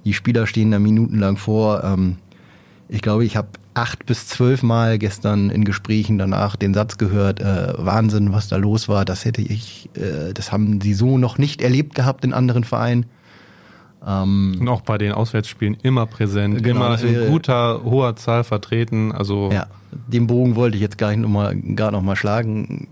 [0.05, 1.85] Die Spieler stehen da minutenlang vor.
[1.85, 2.17] Ähm,
[2.89, 7.41] ich glaube, ich habe acht bis zwölf Mal gestern in Gesprächen danach den Satz gehört,
[7.41, 11.39] äh, Wahnsinn, was da los war, das hätte ich, äh, das haben sie so noch
[11.39, 13.07] nicht erlebt gehabt in anderen Vereinen.
[14.07, 19.13] Ähm, Und auch bei den Auswärtsspielen immer präsent, genau, immer in guter, hoher Zahl vertreten.
[19.13, 22.89] Also ja, den Bogen wollte ich jetzt gar nicht noch mal, gar noch mal schlagen.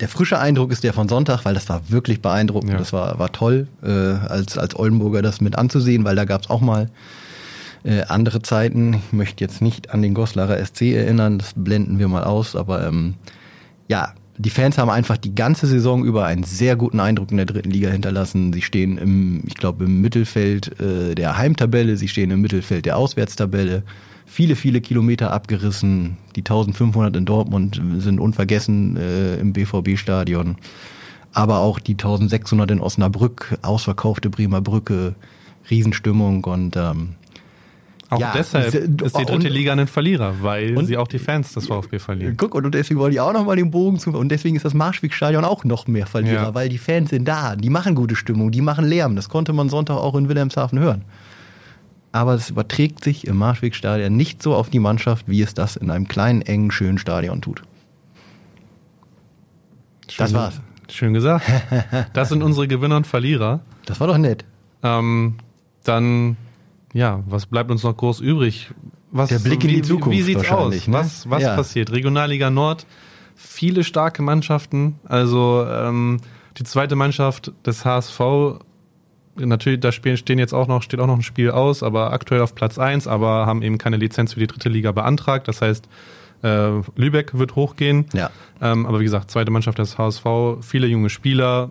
[0.00, 2.72] Der frische Eindruck ist der von Sonntag, weil das war wirklich beeindruckend.
[2.72, 2.78] Ja.
[2.78, 6.50] Das war, war toll, äh, als, als Oldenburger das mit anzusehen, weil da gab es
[6.50, 6.88] auch mal
[7.84, 8.94] äh, andere Zeiten.
[8.94, 12.86] Ich möchte jetzt nicht an den Goslarer SC erinnern, das blenden wir mal aus, aber
[12.86, 13.14] ähm,
[13.88, 17.44] ja, die Fans haben einfach die ganze Saison über einen sehr guten Eindruck in der
[17.44, 18.54] dritten Liga hinterlassen.
[18.54, 22.96] Sie stehen im, ich glaube, im Mittelfeld äh, der Heimtabelle, sie stehen im Mittelfeld der
[22.96, 23.82] Auswärtstabelle.
[24.32, 26.16] Viele, viele Kilometer abgerissen.
[26.36, 30.56] Die 1500 in Dortmund sind unvergessen äh, im BVB-Stadion.
[31.32, 35.16] Aber auch die 1600 in Osnabrück, ausverkaufte Bremer Brücke,
[35.68, 37.16] Riesenstimmung und ähm,
[38.08, 41.52] auch ja, deshalb ist die dritte Liga ein Verlierer, weil und, sie auch die Fans
[41.52, 42.36] des VfB verlieren.
[42.36, 44.10] Guck, und deswegen wollte ich auch nochmal den Bogen zu.
[44.10, 46.54] Und deswegen ist das Marschwegstadion auch noch mehr Verlierer, ja.
[46.54, 49.16] weil die Fans sind da, die machen gute Stimmung, die machen Lärm.
[49.16, 51.04] Das konnte man Sonntag auch in Wilhelmshaven hören.
[52.12, 55.90] Aber es überträgt sich im Marschwegstadion nicht so auf die Mannschaft, wie es das in
[55.90, 57.62] einem kleinen, engen, schönen Stadion tut.
[60.08, 60.60] Schön, das war's.
[60.88, 61.46] Schön gesagt.
[62.12, 63.60] Das sind unsere Gewinner und Verlierer.
[63.86, 64.44] Das war doch nett.
[64.82, 65.36] Ähm,
[65.84, 66.36] dann
[66.92, 68.70] ja, was bleibt uns noch groß übrig?
[69.12, 70.16] Was, Der Blick in die Zukunft.
[70.16, 70.86] Wie sieht's aus?
[70.86, 70.94] Ne?
[70.94, 71.56] Was, was ja.
[71.56, 71.90] passiert?
[71.92, 72.86] Regionalliga Nord,
[73.34, 74.98] viele starke Mannschaften.
[75.04, 76.18] Also ähm,
[76.56, 78.20] die zweite Mannschaft des HSV,
[79.40, 82.54] natürlich, da stehen jetzt auch noch, steht auch noch ein Spiel aus, aber aktuell auf
[82.54, 85.48] Platz eins, aber haben eben keine Lizenz für die dritte Liga beantragt.
[85.48, 85.88] Das heißt,
[86.42, 88.06] äh, Lübeck wird hochgehen.
[88.12, 88.30] Ja.
[88.60, 90.24] Ähm, aber wie gesagt, zweite Mannschaft des HSV,
[90.60, 91.70] viele junge Spieler,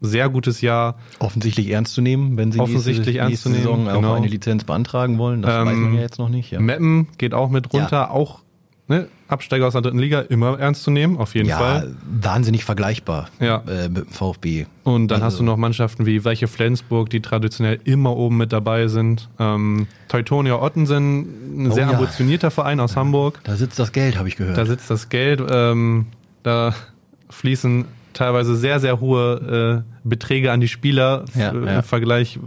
[0.00, 0.98] sehr gutes Jahr.
[1.18, 4.12] Offensichtlich ernst zu nehmen, wenn sie Offensichtlich nächste, ernst zu nehmen, Saison genau.
[4.12, 5.42] auch eine Lizenz beantragen wollen.
[5.42, 6.50] Das ähm, weiß man ja jetzt noch nicht.
[6.50, 6.60] Ja.
[6.60, 8.10] Meppen geht auch mit runter, ja.
[8.10, 8.42] auch
[8.88, 11.96] ne, Absteiger aus der dritten Liga immer ernst zu nehmen, auf jeden ja, Fall.
[12.08, 13.62] wahnsinnig vergleichbar ja.
[13.66, 14.66] äh, mit dem VfB.
[14.84, 15.26] Und dann also.
[15.26, 19.28] hast du noch Mannschaften wie welche Flensburg, die traditionell immer oben mit dabei sind.
[19.38, 23.40] Ähm, Teutonia Ottensen, ein oh, sehr ambitionierter Verein aus Hamburg.
[23.44, 24.56] Da sitzt das Geld, habe ich gehört.
[24.56, 25.42] Da sitzt das Geld.
[25.48, 26.06] Ähm,
[26.42, 26.74] da
[27.30, 31.78] fließen teilweise sehr, sehr hohe äh, Beträge an die Spieler Ja, ja.
[31.78, 32.38] im Vergleich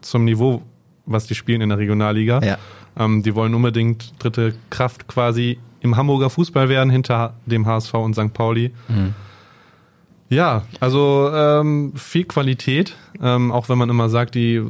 [0.00, 0.62] zum Niveau,
[1.06, 2.40] was die spielen in der Regionalliga.
[2.42, 2.58] Ja.
[2.98, 8.14] Ähm, die wollen unbedingt dritte Kraft quasi im Hamburger Fußball werden, hinter dem HSV und
[8.14, 8.32] St.
[8.32, 8.72] Pauli.
[8.88, 9.14] Mhm.
[10.30, 14.62] Ja, also ähm, viel Qualität, ähm, auch wenn man immer sagt, die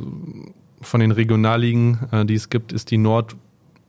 [0.81, 3.37] von den Regionalligen, äh, die es gibt, ist die Nord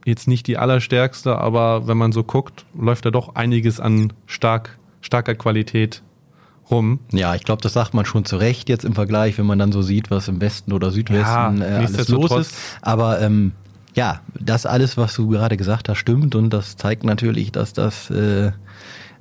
[0.06, 4.78] jetzt nicht die allerstärkste, aber wenn man so guckt, läuft da doch einiges an stark,
[5.02, 6.04] starker Qualität
[6.70, 7.00] rum.
[7.12, 9.72] Ja, ich glaube, das sagt man schon zu Recht jetzt im Vergleich, wenn man dann
[9.72, 12.56] so sieht, was im Westen oder Südwesten Ja, äh, alles los ist.
[12.84, 13.54] Aber ähm,
[13.96, 18.10] ja, das alles, was du gerade gesagt hast, stimmt und das zeigt natürlich, dass das
[18.12, 18.52] äh,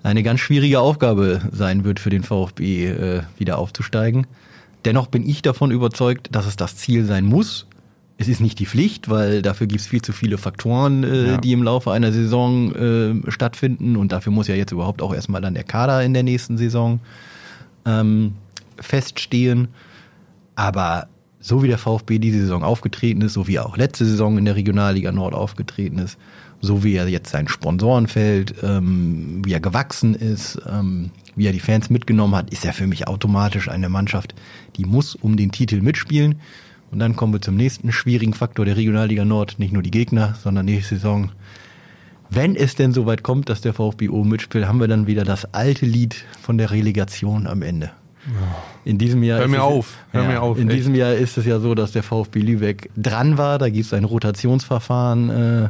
[0.03, 4.27] eine ganz schwierige Aufgabe sein wird für den VfB, äh, wieder aufzusteigen.
[4.85, 7.67] Dennoch bin ich davon überzeugt, dass es das Ziel sein muss.
[8.19, 11.37] Es ist nicht die Pflicht, weil dafür gibt es viel zu viele Faktoren, äh, Ja.
[11.39, 13.97] die im Laufe einer Saison äh, stattfinden.
[13.97, 17.01] Und dafür muss ja jetzt überhaupt auch erstmal dann der Kader in der nächsten Saison
[17.87, 18.35] ähm,
[18.79, 19.69] feststehen.
[20.55, 21.09] Aber
[21.45, 24.47] so wie der VfB diese Saison aufgetreten ist, so wie er auch letzte Saison in
[24.47, 26.17] der Regionalliga Nord aufgetreten ist,
[26.63, 31.61] so wie er jetzt sein Sponsorenfeld, ähm, wie er gewachsen ist, ähm, wie er die
[31.61, 34.35] Fans mitgenommen hat, ist er für mich automatisch eine Mannschaft,
[34.77, 36.37] die muss um den Titel mitspielen.
[36.91, 40.37] Und dann kommen wir zum nächsten schwierigen Faktor der Regionalliga Nord, nicht nur die Gegner,
[40.43, 41.31] sondern nächste Saison.
[42.31, 45.53] Wenn es denn soweit kommt, dass der VfB oben mitspielt, haben wir dann wieder das
[45.53, 47.91] alte Lied von der Relegation am Ende.
[48.85, 50.79] In diesem Jahr Hör ist mir es- auf, hör ja, mir auf, In echt.
[50.79, 53.59] diesem Jahr ist es ja so, dass der VfB Lübeck dran war.
[53.59, 55.69] Da gibt es ein Rotationsverfahren äh,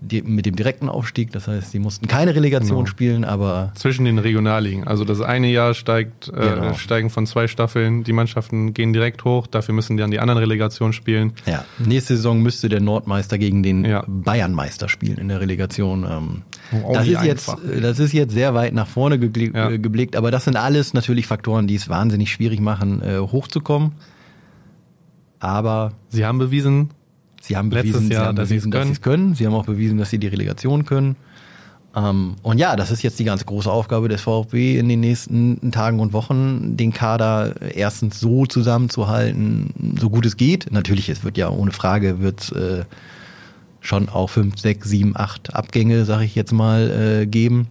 [0.00, 1.32] die, mit dem direkten Aufstieg.
[1.32, 2.86] Das heißt, sie mussten keine Relegation Genau.
[2.86, 4.86] spielen, aber Zwischen den Regionalligen.
[4.86, 6.74] Also das eine Jahr steigt, äh, Genau.
[6.74, 10.38] steigen von zwei Staffeln, die Mannschaften gehen direkt hoch, dafür müssen die dann die anderen
[10.38, 11.32] Relegationen spielen.
[11.46, 14.04] ja, nächste Saison müsste der Nordmeister gegen den Ja.
[14.06, 16.04] Bayernmeister spielen in der Relegation.
[16.04, 16.42] Ähm,
[16.82, 17.62] Oh, das, nie ist jetzt, einfach.
[17.80, 19.70] das ist jetzt sehr weit nach vorne gegle Ja.
[19.70, 23.92] äh, geblickt, aber das sind alles natürlich Faktoren, die es wahnsinnig schwierig machen, äh, hochzukommen.
[25.38, 26.90] Aber Sie haben bewiesen,
[27.46, 28.86] Sie haben Letztes bewiesen, Jahr, sie haben dass sie es bewiesen dass können.
[28.88, 29.34] sie es können.
[29.34, 31.16] Sie haben auch bewiesen, dass sie die Relegation können.
[31.94, 35.70] Ähm, und ja, das ist jetzt die ganz große Aufgabe des VfB in den nächsten
[35.70, 40.72] Tagen und Wochen, den Kader erstens so zusammenzuhalten, so gut es geht.
[40.72, 42.84] Natürlich, es wird ja ohne Frage wird äh,
[43.80, 47.68] schon auch fünf, sechs, sieben, acht Abgänge, sage ich jetzt mal, äh, geben.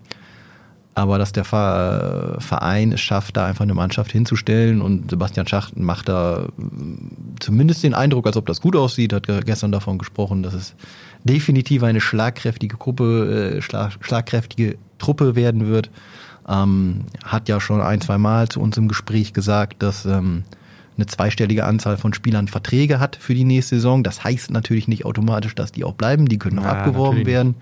[0.98, 5.84] Aber dass der Ver- Verein es schafft, da einfach eine Mannschaft hinzustellen und Sebastian Schachten
[5.84, 9.98] macht da mm, zumindest den Eindruck, als ob das gut aussieht, hat ge- gestern davon
[9.98, 10.74] gesprochen, dass es
[11.26, 15.90] definitiv eine schlagkräftige Gruppe, äh, schlag, schlagkräftige Truppe werden wird.
[16.48, 20.44] Ähm, hat ja schon ein, zwei Mal zu uns im Gespräch gesagt, dass ähm,
[20.96, 24.02] eine zweistellige Anzahl von Spielern Verträge hat für die nächste Saison.
[24.04, 27.28] Das heißt natürlich nicht automatisch, dass die auch bleiben, die können auch Ja, abgeworben natürlich.
[27.28, 27.56] werden.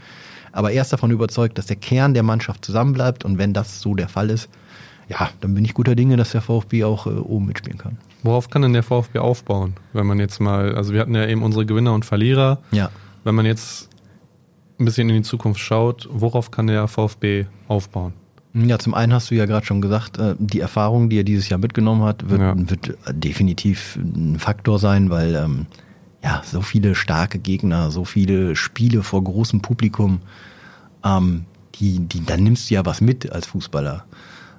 [0.53, 3.93] Aber er ist davon überzeugt, dass der Kern der Mannschaft zusammenbleibt und wenn das so
[3.95, 4.49] der Fall ist,
[5.09, 7.97] ja, dann bin ich guter Dinge, dass der VfB auch äh, oben mitspielen kann.
[8.23, 9.73] worauf kann denn der VfB aufbauen?
[9.91, 12.59] Wenn man jetzt mal, also wir hatten ja eben unsere Gewinner und Verlierer.
[12.71, 12.89] Ja.
[13.25, 13.89] Wenn man jetzt
[14.79, 18.13] ein bisschen in die Zukunft schaut, worauf kann der VfB aufbauen?
[18.53, 21.49] Ja, zum einen hast du ja gerade schon gesagt, äh, die Erfahrung, die er dieses
[21.49, 22.53] Jahr mitgenommen hat, wird, Ja.
[22.55, 25.65] wird definitiv ein Faktor sein, weil ähm,
[26.23, 30.21] ja so viele starke Gegner, so viele Spiele vor großem Publikum,
[31.03, 31.45] ähm,
[31.75, 34.05] die, die, dann nimmst du ja was mit als Fußballer.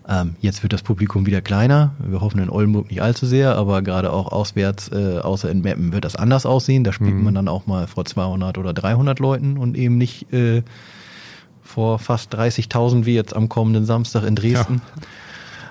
[0.06, 1.94] Ähm, jetzt wird das Publikum wieder kleiner.
[1.98, 5.92] Wir hoffen in Oldenburg nicht allzu sehr, aber gerade auch auswärts, äh, außer in Meppen,
[5.92, 6.84] wird das anders aussehen.
[6.84, 10.62] Da spielt man dann auch mal vor 200 oder 300 Leuten und eben nicht äh,
[11.62, 14.82] vor fast 30.000 wie jetzt am kommenden Samstag in Dresden.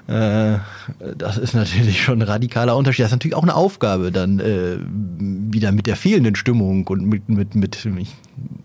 [0.08, 0.58] Äh,
[1.18, 3.04] das ist natürlich schon ein radikaler Unterschied.
[3.04, 4.78] Das ist natürlich auch eine Aufgabe, dann äh,
[5.20, 8.14] wieder mit der fehlenden Stimmung und mit, mit, mit ich,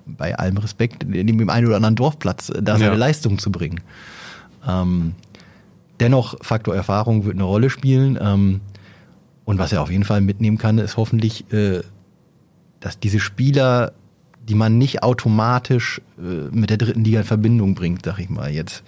[0.07, 2.97] bei allem Respekt, in dem einen oder anderen Dorfplatz äh, da seine Ja.
[2.97, 3.81] Leistung zu bringen.
[4.67, 5.13] Ähm,
[6.01, 8.19] dennoch, Faktor Erfahrung wird eine Rolle spielen.
[8.21, 8.61] Ähm,
[9.45, 11.81] und was er auf jeden Fall mitnehmen kann, ist hoffentlich, äh,
[12.81, 13.93] dass diese Spieler,
[14.47, 18.51] die man nicht automatisch äh, mit der dritten Liga in Verbindung bringt, sag ich mal
[18.51, 18.83] jetzt.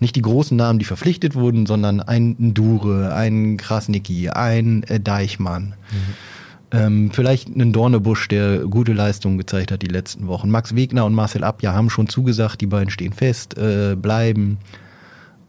[0.00, 5.74] Nicht die großen Namen, die verpflichtet wurden, sondern ein Dure, ein Krasnicki, ein äh, Deichmann.
[6.70, 10.50] Ähm, vielleicht einen Dornebusch, der gute Leistungen gezeigt hat die letzten Wochen.
[10.50, 14.58] Max Wegner und Marcel Abja haben schon zugesagt, die beiden stehen fest, äh, bleiben.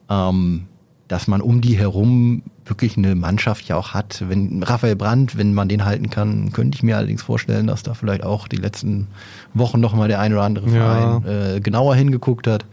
[0.10, 0.68] Ähm,
[1.08, 4.24] dass man um die herum wirklich eine Mannschaft ja auch hat.
[4.28, 7.93] Wenn Raphael Brandt, wenn man den halten kann, könnte ich mir allerdings vorstellen, dass da
[7.93, 9.08] vielleicht auch die letzten
[9.54, 11.22] Wochen noch mal der ein oder andere Ja.
[11.22, 12.66] Verein äh, genauer hingeguckt hat.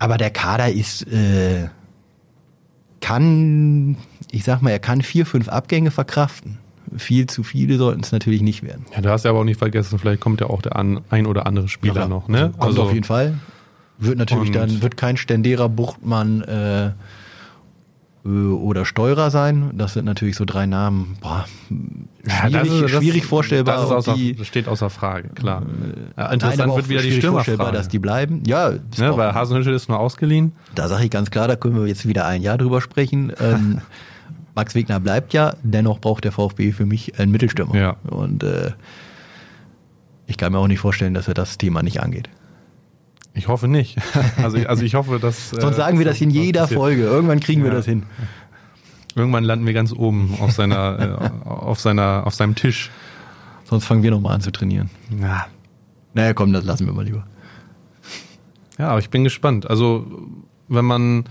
[0.00, 1.68] Aber der Kader ist äh,
[3.00, 3.96] kann,
[4.30, 6.58] ich sag mal, er kann vier, fünf Abgänge verkraften.
[6.96, 8.86] Viel zu viele sollten es natürlich nicht werden.
[8.94, 11.26] Ja, du hast ja aber auch nicht vergessen, vielleicht kommt ja auch der an, ein
[11.26, 12.52] oder andere Spieler Ja, noch, ne?
[12.58, 13.38] Also, kommt auf jeden Fall.
[13.98, 16.90] Wird natürlich dann, wird kein Stenderer Buchtmann äh,
[18.24, 19.70] oder Steurer sein.
[19.74, 21.16] Das sind natürlich so drei Namen.
[21.22, 23.76] Boah, schwierig, das ist- das- schwierig vorstellbar.
[23.80, 25.62] Das, außer, die, das steht außer Frage, klar.
[26.16, 27.76] Ja, Nein, interessant wird wieder die schwierig vorstellbar, Stürmerfrage.
[27.78, 28.42] dass die bleiben.
[28.46, 30.52] Ja, ne, weil Hasenhüttl ist nur ausgeliehen.
[30.74, 33.32] da sage ich ganz klar, da können wir jetzt wieder ein Jahr drüber sprechen.
[33.40, 33.80] Ähm,
[34.54, 37.74] Max Wegner bleibt ja, dennoch braucht der VfB für mich einen Mittelstürmer.
[37.76, 37.96] Ja.
[38.10, 38.72] Und äh,
[40.26, 42.28] ich kann mir auch nicht vorstellen, dass er das Thema nicht angeht.
[43.34, 43.96] Ich hoffe nicht.
[44.42, 45.50] Also, also ich hoffe, dass.
[45.50, 46.80] Sonst äh, sagen wir das in jeder passiert.
[46.80, 47.02] Folge.
[47.02, 47.76] Irgendwann kriegen wir Ja.
[47.76, 48.04] das hin.
[49.16, 52.90] Irgendwann landen wir ganz oben auf seiner, äh, auf seiner, auf seinem Tisch.
[53.64, 54.90] Sonst fangen wir nochmal an zu trainieren.
[55.20, 55.46] Ja.
[56.14, 57.26] Naja, komm, das lassen wir mal lieber.
[58.78, 59.68] Ja, aber ich bin gespannt.
[59.68, 60.06] Also,
[60.68, 61.24] wenn man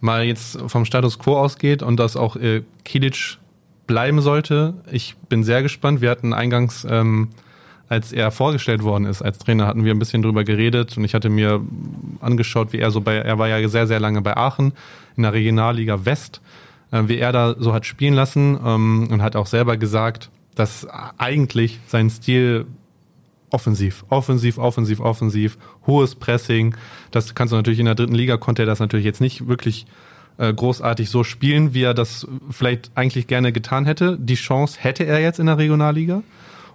[0.00, 3.38] mal jetzt vom Status quo ausgeht und dass auch äh, Kilic
[3.86, 6.00] bleiben sollte, ich bin sehr gespannt.
[6.00, 7.28] Wir hatten eingangs, ähm,
[7.94, 11.14] als er vorgestellt worden ist als Trainer, hatten wir ein bisschen drüber geredet und ich
[11.14, 11.60] hatte mir
[12.20, 14.72] angeschaut, wie er so bei, er war ja sehr, sehr lange bei Aachen
[15.16, 16.40] in der Regionalliga West,
[16.90, 20.88] äh, wie er da so hat spielen lassen ähm, und hat auch selber gesagt, dass
[21.18, 22.66] eigentlich sein Stil
[23.50, 26.74] offensiv, offensiv, offensiv, offensiv, hohes Pressing.
[27.12, 29.86] Das kannst du natürlich in der dritten Liga konnte er das natürlich jetzt nicht wirklich
[30.38, 34.18] äh, großartig so spielen, wie er das vielleicht eigentlich gerne getan hätte.
[34.18, 36.24] Die Chance hätte er jetzt in der Regionalliga.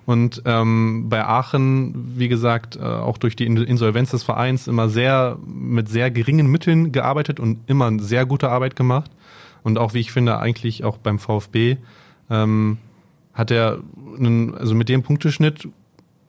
[0.09, 4.89] Und ähm, bei Aachen, wie gesagt, äh, auch durch die In- Insolvenz des Vereins immer
[4.89, 9.11] sehr mit sehr geringen Mitteln gearbeitet und immer sehr gute Arbeit gemacht.
[9.61, 11.77] Und auch, wie ich finde, eigentlich auch beim VfB
[12.31, 12.77] ähm,
[13.35, 13.79] hat er,
[14.17, 15.67] einen, also mit dem Punkteschnitt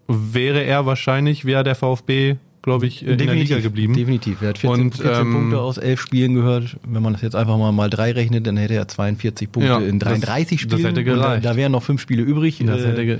[0.08, 3.94] wäre er wahrscheinlich, wäre der VfB, glaube ich, äh, in der Liga geblieben.
[3.94, 4.42] Definitiv.
[4.42, 6.76] Er hat 14, Und, 14 ähm, Punkte aus 11 Spielen gehört.
[6.86, 9.78] Wenn man das jetzt einfach mal mal drei rechnet, dann hätte er 42 Punkte Ja,
[9.78, 10.86] in das- 33 das Spielen.
[10.96, 11.44] hätte Und gereicht.
[11.46, 12.62] Da, da wären noch fünf Spiele übrig.
[12.66, 13.18] Das Äh, hätte ge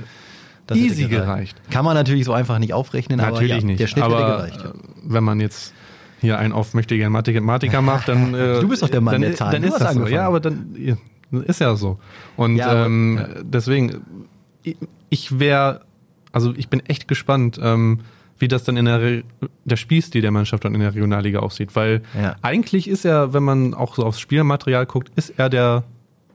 [0.70, 1.60] das easy gereicht.
[1.70, 3.80] Kann man natürlich so einfach nicht aufrechnen, aber Natürlich ja, nicht.
[3.80, 4.64] der Schnitt aber hätte gereicht.
[4.64, 5.74] äh, wenn man jetzt
[6.20, 9.22] hier einen auf möchte gerne Mathematiker macht, dann äh, Du bist doch der Mann dann,
[9.22, 9.52] der Zahlen.
[9.62, 10.06] Dann ist das so.
[10.06, 10.96] Ja, aber dann ja,
[11.42, 11.98] ist ja so.
[12.36, 13.28] Und Ja, aber- ähm, ja.
[13.42, 14.02] deswegen,
[14.62, 14.76] ich,
[15.08, 15.80] ich wäre,
[16.32, 18.00] also ich bin echt gespannt, ähm,
[18.38, 19.22] wie das dann in der Re
[19.64, 22.36] der Spielstil der Mannschaft dann in der Regionalliga aussieht, weil Ja.
[22.42, 25.84] eigentlich ist er, wenn man auch so aufs Spielmaterial guckt, ist er der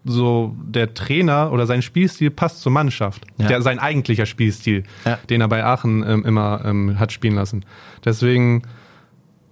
[0.06, 3.24] so der Trainer oder sein Spielstil passt zur Mannschaft.
[3.38, 3.48] Ja.
[3.48, 5.18] Der sein eigentlicher Spielstil, Ja.
[5.30, 7.66] den er bei Aachen ähm, immer ähm, hat spielen lassen.
[8.06, 8.62] Deswegen,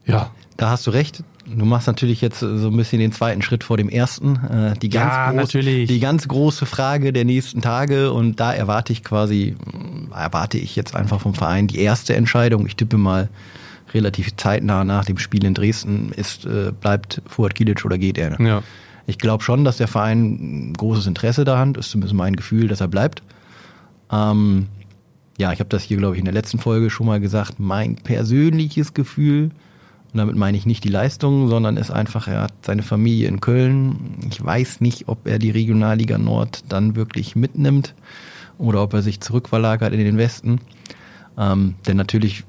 [0.06, 1.24] ja, Da hast du recht.
[1.46, 4.36] Du machst natürlich jetzt so ein bisschen den zweiten Schritt vor dem ersten.
[4.46, 5.88] Äh, die ganz Ja, große, natürlich.
[5.90, 10.76] Die ganz große Frage der nächsten Tage und da erwarte ich quasi, mh, erwarte ich
[10.76, 12.66] jetzt einfach vom Verein die erste Entscheidung.
[12.68, 13.28] Ich tippe mal
[13.94, 18.40] relativ zeitnah nach dem Spiel in Dresden ist, äh, bleibt Fuad Kilic oder geht er?
[18.40, 18.62] ja.
[19.06, 22.82] Ich glaube schon, dass der Verein ein großes Interesse daran ist, zumindest mein Gefühl, dass
[22.82, 23.22] er bleibt.
[24.12, 24.68] Ähm,
[25.38, 27.60] ja, ich habe das hier, glaube ich, in der letzten Folge schon mal gesagt.
[27.60, 29.52] Mein persönliches Gefühl,
[30.14, 33.42] und damit meine ich nicht die Leistung, sondern ist einfach, er hat seine Familie in
[33.42, 34.18] Köln.
[34.30, 37.96] Ich weiß nicht, ob er die Regionalliga Nord dann wirklich mitnimmt
[38.60, 40.60] oder ob er sich zurückverlagert in den Westen.
[41.36, 42.44] Ähm, denn natürlich,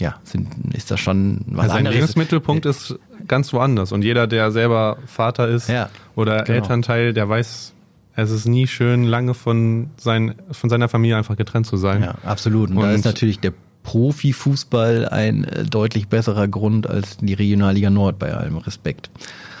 [0.00, 1.96] ja, sind, ist das schon was Also sein anderes.
[1.96, 3.92] Lebensmittelpunkt ist ganz woanders.
[3.92, 6.56] Und jeder, der selber Vater ist Ja, oder genau.
[6.56, 7.72] Elternteil, der weiß,
[8.16, 12.02] es ist nie schön, lange von, sein, von seiner Familie einfach getrennt zu sein.
[12.02, 12.70] Ja, absolut.
[12.70, 13.52] Und, da Und- ist natürlich der
[13.84, 19.10] Profifußball ein äh, deutlich besserer Grund als die Regionalliga Nord bei allem Respekt.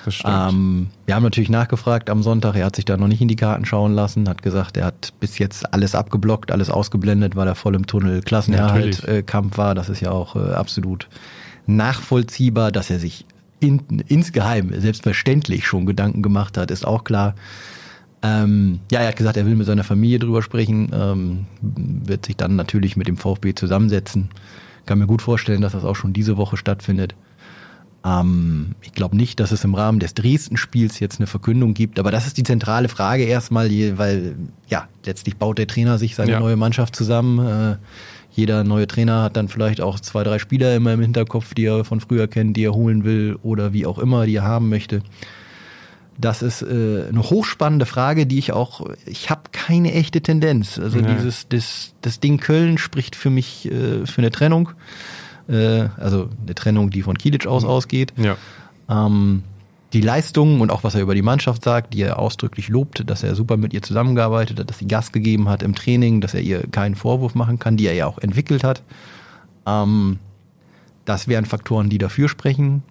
[0.04, 0.34] Das stimmt.
[0.50, 3.36] Ähm, wir haben natürlich nachgefragt am Sonntag, er hat sich da noch nicht in die
[3.36, 7.54] Karten schauen lassen, hat gesagt, er hat bis jetzt alles abgeblockt, alles ausgeblendet, weil er
[7.54, 9.26] voll im Tunnel Klassenerhalt Natürlich.
[9.28, 9.74] äh, war.
[9.74, 11.08] Das ist ja auch äh, absolut
[11.66, 13.24] nachvollziehbar, dass er sich
[13.60, 17.34] in, insgeheim selbstverständlich schon Gedanken gemacht hat, ist auch klar.
[18.26, 22.36] Ähm, ja, er hat gesagt, er will mit seiner Familie drüber sprechen, ähm, wird sich
[22.36, 24.30] dann natürlich mit dem VfB zusammensetzen.
[24.86, 27.14] Kann mir gut vorstellen, dass das auch schon diese Woche stattfindet.
[28.02, 32.10] Ähm, ich glaube nicht, dass es im Rahmen des Dresden-Spiels jetzt eine Verkündung gibt, aber
[32.10, 33.68] das ist die zentrale Frage erstmal,
[33.98, 34.36] weil
[34.68, 36.40] ja, letztlich baut der Trainer sich seine Ja.
[36.40, 37.46] neue Mannschaft zusammen.
[37.46, 37.76] Äh,
[38.32, 41.84] jeder neue Trainer hat dann vielleicht auch zwei, drei Spieler immer im Hinterkopf, die er
[41.84, 45.02] von früher kennt, die er holen will oder wie auch immer, die er haben möchte.
[46.16, 50.78] Das ist äh, eine hochspannende Frage, die ich auch, ich habe keine echte Tendenz.
[50.78, 51.14] Also Nee.
[51.16, 54.70] dieses, das, das Ding Köln spricht für mich äh, für eine Trennung.
[55.48, 58.12] Äh, also eine Trennung, die von Kilic aus ausgeht.
[58.16, 58.36] ja.
[58.88, 59.42] Ähm,
[59.92, 63.22] die Leistung und auch was er über die Mannschaft sagt, die er ausdrücklich lobt, dass
[63.22, 66.40] er super mit ihr zusammengearbeitet hat, dass sie Gas gegeben hat im Training, dass er
[66.40, 68.82] ihr keinen Vorwurf machen kann, die er ja auch entwickelt hat.
[69.66, 70.18] Ähm,
[71.04, 72.82] das wären Faktoren, die dafür sprechen.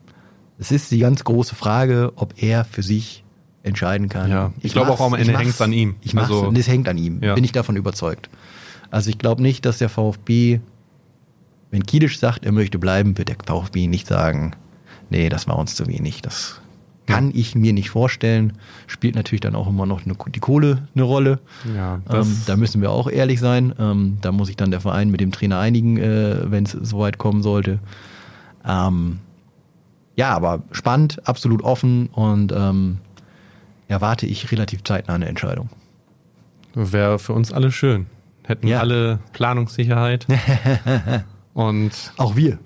[0.64, 3.26] Es ist die ganz große Frage, ob er für sich
[3.64, 4.30] entscheiden kann.
[4.32, 5.96] Ja, ich glaube mach's- auch am Ende ich mach's- hängt's an ihm.
[6.02, 7.36] Ich Also- und es hängt an ihm, Ja.
[7.36, 8.30] bin ich davon überzeugt.
[8.92, 10.62] Also ich glaube nicht, dass der VfB,
[11.70, 14.54] wenn Kiedisch sagt, er möchte bleiben, wird der VfB nicht sagen,
[15.10, 16.62] nee, das war uns zu wenig, das
[17.06, 18.54] Kann ich mir nicht vorstellen.
[18.88, 21.40] Spielt natürlich dann auch immer noch eine, die Kohle eine Rolle.
[21.76, 23.74] Ja, Ähm, da müssen wir auch ehrlich sein.
[23.78, 27.18] Ähm, da muss sich dann der Verein mit dem Trainer einigen, äh, wenn es soweit
[27.18, 27.80] kommen sollte.
[28.66, 29.20] Ähm,
[30.16, 33.00] ja, aber spannend, absolut offen und ähm,
[33.88, 35.70] erwarte ich relativ zeitnah eine Entscheidung.
[36.74, 38.06] wäre für uns alle schön.
[38.46, 38.80] Hätten Ja.
[38.80, 40.28] alle Planungssicherheit.
[41.54, 42.60] und Auch wir.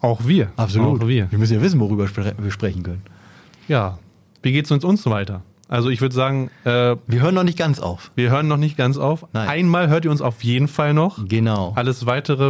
[0.00, 0.50] auch wir.
[0.56, 1.02] Absolut.
[1.02, 1.30] Auch wir.
[1.30, 3.02] Wir müssen ja wissen, worüber spre wir sprechen können.
[3.68, 3.98] Ja.
[4.42, 5.42] Wie geht's uns uns weiter?
[5.68, 8.12] Also ich würde sagen, äh, Wir hören noch nicht ganz auf.
[8.14, 9.26] wir hören noch nicht ganz auf.
[9.32, 9.48] Nein.
[9.48, 11.26] Einmal hört ihr uns auf jeden Fall noch.
[11.26, 11.72] Genau.
[11.74, 12.44] Alles weitere,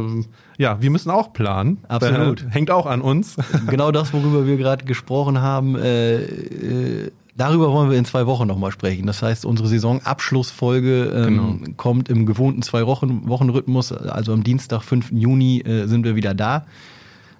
[0.00, 0.26] ähm,
[0.58, 1.78] ja, wir müssen auch planen.
[1.88, 2.42] Absolut.
[2.42, 3.36] Äh, hängt auch an uns.
[3.68, 8.46] genau das, worüber wir gerade gesprochen haben, äh, äh, darüber wollen wir in zwei Wochen
[8.46, 9.06] nochmal sprechen.
[9.06, 11.26] Das heißt, unsere Saisonabschlussfolge ähm,
[11.60, 11.72] Genau.
[11.76, 13.92] kommt im gewohnten Zwei-Wochen-Rhythmus.
[13.92, 15.12] Also am Dienstag, 5.
[15.12, 16.66] Juni, äh, sind wir wieder da.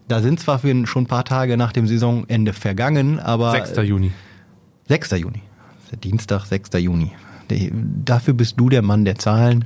[0.09, 3.77] Da sind zwar wir schon ein paar Tage nach dem Saisonende vergangen, aber 6.
[3.79, 4.13] Juni.
[4.89, 5.11] 6.
[5.13, 5.43] Juni.
[6.05, 6.71] Dienstag, 6.
[6.79, 7.13] Juni.
[8.05, 9.65] Dafür bist du der Mann der Zahlen.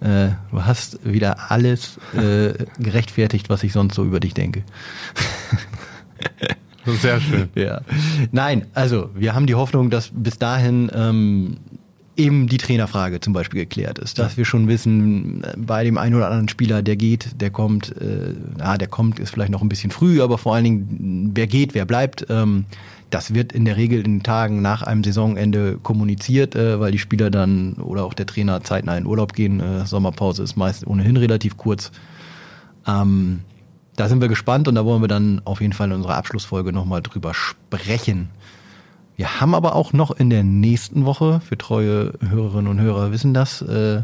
[0.00, 4.62] Äh, du hast wieder alles äh, gerechtfertigt, was ich sonst so über dich denke.
[6.86, 7.48] Sehr schön.
[7.54, 7.80] Ja.
[8.30, 11.56] Nein, also wir haben die Hoffnung, dass bis dahin ähm,
[12.16, 16.14] eben die Trainerfrage zum Beispiel geklärt ist, dass wir schon wissen, äh, bei dem einen
[16.14, 19.68] oder anderen Spieler, der geht, der kommt, äh, ja, der kommt, ist vielleicht noch ein
[19.68, 22.64] bisschen früh, aber vor allen Dingen, wer geht, wer bleibt, ähm,
[23.10, 26.98] das wird in der Regel in den Tagen nach einem Saisonende kommuniziert, äh, weil die
[26.98, 29.60] Spieler dann oder auch der Trainer zeitnah in Urlaub gehen.
[29.60, 31.92] Äh, Sommerpause ist meist ohnehin relativ kurz.
[32.86, 33.40] Ähm,
[33.96, 36.72] da sind wir gespannt und da wollen wir dann auf jeden Fall in unserer Abschlussfolge
[36.72, 38.28] nochmal drüber sprechen.
[39.16, 43.32] Wir haben aber auch noch in der nächsten Woche, für treue Hörerinnen und Hörer wissen
[43.32, 44.02] das, äh,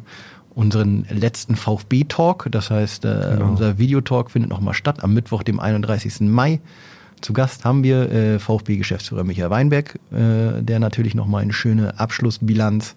[0.55, 2.49] unseren letzten VfB-Talk.
[2.51, 3.51] Das heißt, äh, Genau.
[3.51, 6.29] unser Videotalk findet nochmal statt am Mittwoch, dem 31.
[6.31, 6.61] Mai.
[7.23, 12.97] Zu Gast haben wir äh, VfB-Geschäftsführer Michael Weinberg, äh, der natürlich nochmal eine schöne Abschlussbilanz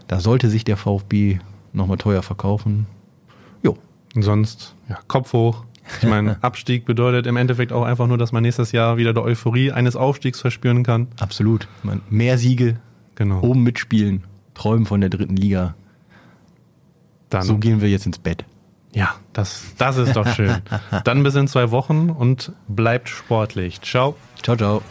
[0.08, 1.38] Da sollte sich der VfB
[1.72, 2.86] nochmal teuer verkaufen.
[4.14, 5.64] Und sonst, ja, Kopf hoch.
[6.00, 9.22] Ich meine, Abstieg bedeutet im Endeffekt auch einfach nur, dass man nächstes Jahr wieder der
[9.24, 11.08] Euphorie eines Aufstiegs verspüren kann.
[11.20, 11.68] absolut.
[11.82, 12.78] Man, mehr Siege,
[13.14, 13.40] Genau.
[13.42, 15.74] oben mitspielen, träumen von der dritten Liga.
[17.30, 18.44] Dann, So gehen wir jetzt ins Bett.
[18.94, 20.56] ja, das, das ist doch schön.
[21.04, 23.80] Dann bis in zwei Wochen und bleibt sportlich.
[23.82, 24.16] Ciao.
[24.42, 24.82] Ciao, ciao.